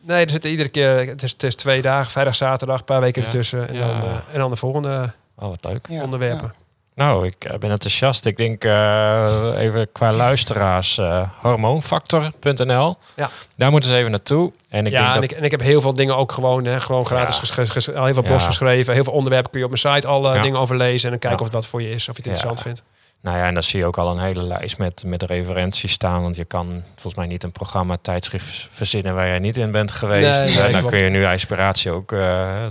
[0.00, 3.00] Nee, er zitten iedere keer, het is, het is twee dagen, vrijdag, zaterdag, een paar
[3.00, 3.26] weken Ja.
[3.28, 3.68] ertussen.
[3.68, 3.86] En, Ja.
[3.86, 5.86] dan, eh, en dan de volgende Oh, wat leuk.
[5.88, 6.02] Ja.
[6.02, 6.52] onderwerpen.
[6.98, 8.26] Nou, ik eh, ben enthousiast.
[8.26, 12.96] Ik denk eh, even qua luisteraars, eh, hormoonfactor.nl.
[13.16, 13.28] Ja.
[13.56, 14.52] Daar moeten ze even naartoe.
[14.68, 15.30] En ik ja, denk en, dat...
[15.30, 17.64] ik, en ik heb heel veel dingen ook gewoon, hè, gewoon gratis Ja.
[17.64, 18.48] ges- heel veel blogs Ja.
[18.48, 18.94] geschreven.
[18.94, 20.42] Heel veel onderwerpen kun je op mijn site alle Ja.
[20.42, 21.04] dingen over lezen.
[21.04, 22.82] En dan kijken of dat voor je is, of je het interessant vindt.
[23.22, 26.22] Nou ja, en dan zie je ook al een hele lijst met, met referenties staan.
[26.22, 29.92] Want je kan volgens mij niet een programma, tijdschrift verzinnen waar jij niet in bent
[29.92, 30.44] geweest.
[30.44, 30.86] Nee, dan klopt.
[30.94, 32.08] kun je nu inspiratie ook...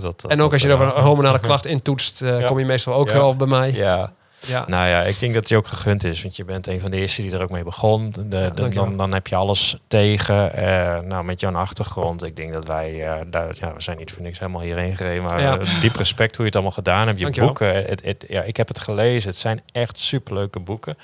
[0.00, 2.46] dat, En ook als je er een hormonale klacht intoetst, Ja.
[2.46, 3.14] kom je meestal ook Ja.
[3.14, 3.72] wel bij mij.
[3.72, 4.12] Ja,
[4.46, 4.64] Ja.
[4.66, 6.22] nou ja, ik denk dat die ook gegund is.
[6.22, 8.10] Want je bent een van de eerste die er ook mee begon.
[8.10, 8.84] De, de- dankjewel.
[8.88, 10.52] dan, dan heb je alles tegen.
[10.54, 12.24] Eh, nou, met jouw achtergrond.
[12.24, 15.22] Ik denk dat wij, eh, daar, ja, we zijn niet voor niks helemaal hierheen gereden.
[15.22, 15.58] Maar Ja.
[15.58, 17.18] eh, diep respect hoe je het allemaal gedaan hebt.
[17.18, 17.48] Je Dankjewel.
[17.52, 19.30] boeken, het, het, ja, ik heb het gelezen.
[19.30, 20.96] Het zijn echt superleuke boeken.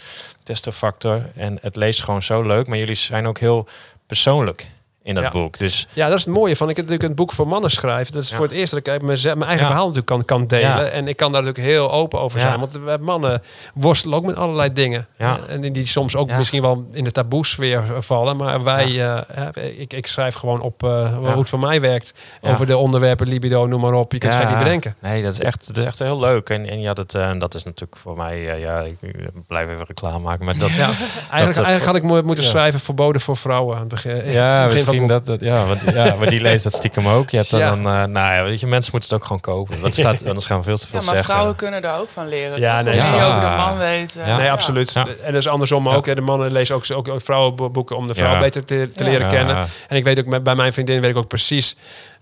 [0.42, 1.22] Testofactor.
[1.36, 2.66] En het leest gewoon zo leuk.
[2.66, 3.68] Maar jullie zijn ook heel
[4.06, 4.68] persoonlijk
[5.04, 5.30] in dat Ja.
[5.30, 5.58] boek.
[5.58, 6.68] Dus Ja, dat is het mooie van.
[6.68, 8.10] Ik heb natuurlijk een boek voor mannen schrijf.
[8.10, 8.36] Dat is Ja.
[8.36, 9.64] voor het eerst dat ik mijn, mijn eigen Ja.
[9.66, 10.68] verhaal natuurlijk kan, kan delen.
[10.68, 10.84] Ja.
[10.84, 12.46] En ik kan daar natuurlijk heel open over Ja.
[12.46, 12.58] zijn.
[12.60, 13.42] Want we mannen
[13.74, 15.06] worstelen ook met allerlei dingen.
[15.18, 15.38] Ja.
[15.48, 16.36] En die soms ook Ja.
[16.38, 18.36] misschien wel in de taboesfeer vallen.
[18.36, 22.12] Maar wij, eh, ik, ik schrijf gewoon op eh, hoe het voor mij werkt.
[22.42, 22.50] Ja.
[22.50, 24.12] Over de onderwerpen, libido, noem maar op.
[24.12, 24.96] Je kunt het niet bedenken.
[25.00, 26.48] Nee, dat is echt, dat is echt heel leuk.
[26.50, 28.50] En, en ja, dat, eh, dat is natuurlijk voor mij...
[28.52, 28.96] eh, ja, ik,
[29.46, 30.44] blijf even reclame maken.
[30.44, 30.76] Maar dat, Ja.
[31.30, 32.50] Eigenlijk, eigenlijk had ik mo- moeten Ja.
[32.50, 34.30] schrijven verboden voor vrouwen aan het begin.
[34.30, 37.30] Ja, begin misschien dat, dat ja, want, ja, maar die leest dat stiekem ook.
[37.30, 37.68] Je hebt dan, Ja.
[37.68, 39.72] dan eh, nou ja, weet je, mensen moeten het ook gewoon kopen.
[39.80, 41.32] Want het staat, anders gaan we veel te veel Ja, maar zeggen.
[41.34, 42.60] vrouwen kunnen daar ook van leren.
[42.60, 42.84] Ja, toch?
[42.94, 44.16] nee, over de man weet.
[44.16, 44.36] eh, Ja.
[44.36, 44.92] Nee, absoluut.
[44.92, 45.06] Ja.
[45.22, 46.04] En dat is andersom ook.
[46.04, 46.10] Ja.
[46.10, 46.14] hè.
[46.14, 48.40] De mannen lezen ook, ook, ook vrouwenboeken om de vrouw Ja.
[48.40, 49.10] beter te, te Ja.
[49.10, 49.32] leren Ja.
[49.32, 49.56] kennen.
[49.88, 51.76] En ik weet ook, met, bij mijn vriendin weet ik ook precies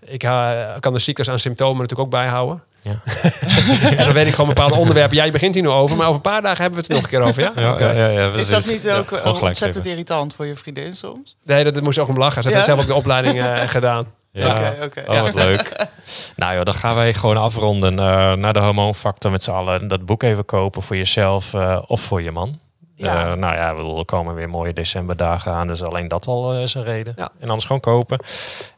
[0.05, 0.49] Ik uh,
[0.79, 2.63] kan de cyclus aan symptomen natuurlijk ook bijhouden.
[2.83, 2.99] Ja.
[3.97, 5.15] en dan weet ik gewoon bepaalde onderwerpen.
[5.15, 7.03] Jij begint hier nu over, maar over een paar dagen hebben we het er nog
[7.03, 7.51] een keer over, ja?
[7.63, 7.91] Ja, Oké.
[7.91, 9.89] ja, ja, ja, Is dat niet ook eh, ontzettend geven.
[9.89, 11.35] irritant voor je vriendin soms?
[11.43, 12.43] Nee, dat, dat moest ook om lachen.
[12.43, 12.65] Ze heeft Ja?
[12.65, 14.05] zelf ook de opleiding eh, gedaan.
[14.31, 14.49] Ja.
[14.51, 15.03] Oké, oké.
[15.11, 15.75] Oh, wat leuk.
[16.35, 19.87] nou joh, dan gaan wij gewoon afronden eh, naar de hormoonfactor met z'n allen.
[19.87, 22.59] Dat boek even kopen voor jezelf eh, of voor je man.
[22.95, 23.31] Ja.
[23.31, 23.69] Eh, nou ja,
[23.99, 25.67] er komen weer mooie decemberdagen aan.
[25.67, 27.13] Dus alleen dat al is een reden.
[27.17, 27.29] Ja.
[27.39, 28.19] En anders gewoon kopen.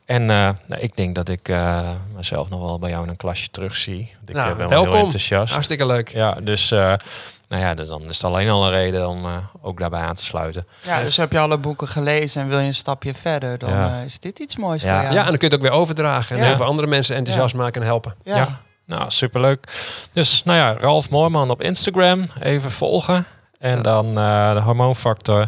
[0.05, 3.15] En eh, nou, ik denk dat ik eh, mezelf nog wel bij jou in een
[3.15, 4.15] klasje terugzie.
[4.25, 5.51] Ik Nou, eh, ben wel heel enthousiast.
[5.53, 6.09] Hartstikke leuk.
[6.09, 6.93] Ja, dus, eh,
[7.49, 9.31] nou ja, dus dan is het alleen al een reden om eh,
[9.61, 10.67] ook daarbij aan te sluiten.
[10.81, 13.99] Ja, dus heb je alle boeken gelezen en wil je een stapje verder, dan Ja.
[13.99, 14.93] is dit iets moois Ja.
[14.93, 15.13] voor jou.
[15.13, 16.37] Ja, en dan kun je het ook weer overdragen.
[16.37, 16.55] En Ja.
[16.55, 18.15] veel andere mensen enthousiast maken en helpen.
[18.23, 18.35] Ja.
[18.35, 18.59] Ja.
[18.85, 19.67] Nou, superleuk.
[20.13, 22.27] Dus nou ja, Ralf Moorman op Instagram.
[22.41, 23.25] Even volgen.
[23.59, 23.81] En Ja.
[23.81, 25.47] dan eh, de hormoonfactor.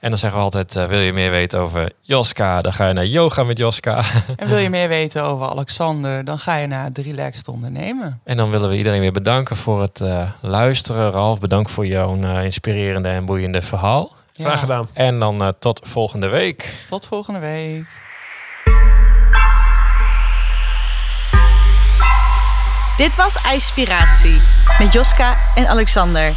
[0.00, 2.60] En dan zeggen we altijd, eh, wil je meer weten over Joska?
[2.60, 4.02] Dan ga je naar yoga met Joska.
[4.36, 8.20] En wil je meer weten over Alexander, dan ga je naar het Relaxed Ondernemen.
[8.24, 11.10] En dan willen we iedereen weer bedanken voor het eh, luisteren.
[11.10, 14.16] Ralf, bedankt voor jouw eh, inspirerende en boeiende verhaal.
[14.38, 14.88] Graag gedaan.
[14.92, 16.84] En dan eh, tot volgende week.
[16.88, 17.86] Tot volgende week.
[22.96, 24.40] Dit was IJspiratie
[24.78, 26.36] met Joska en Alexander.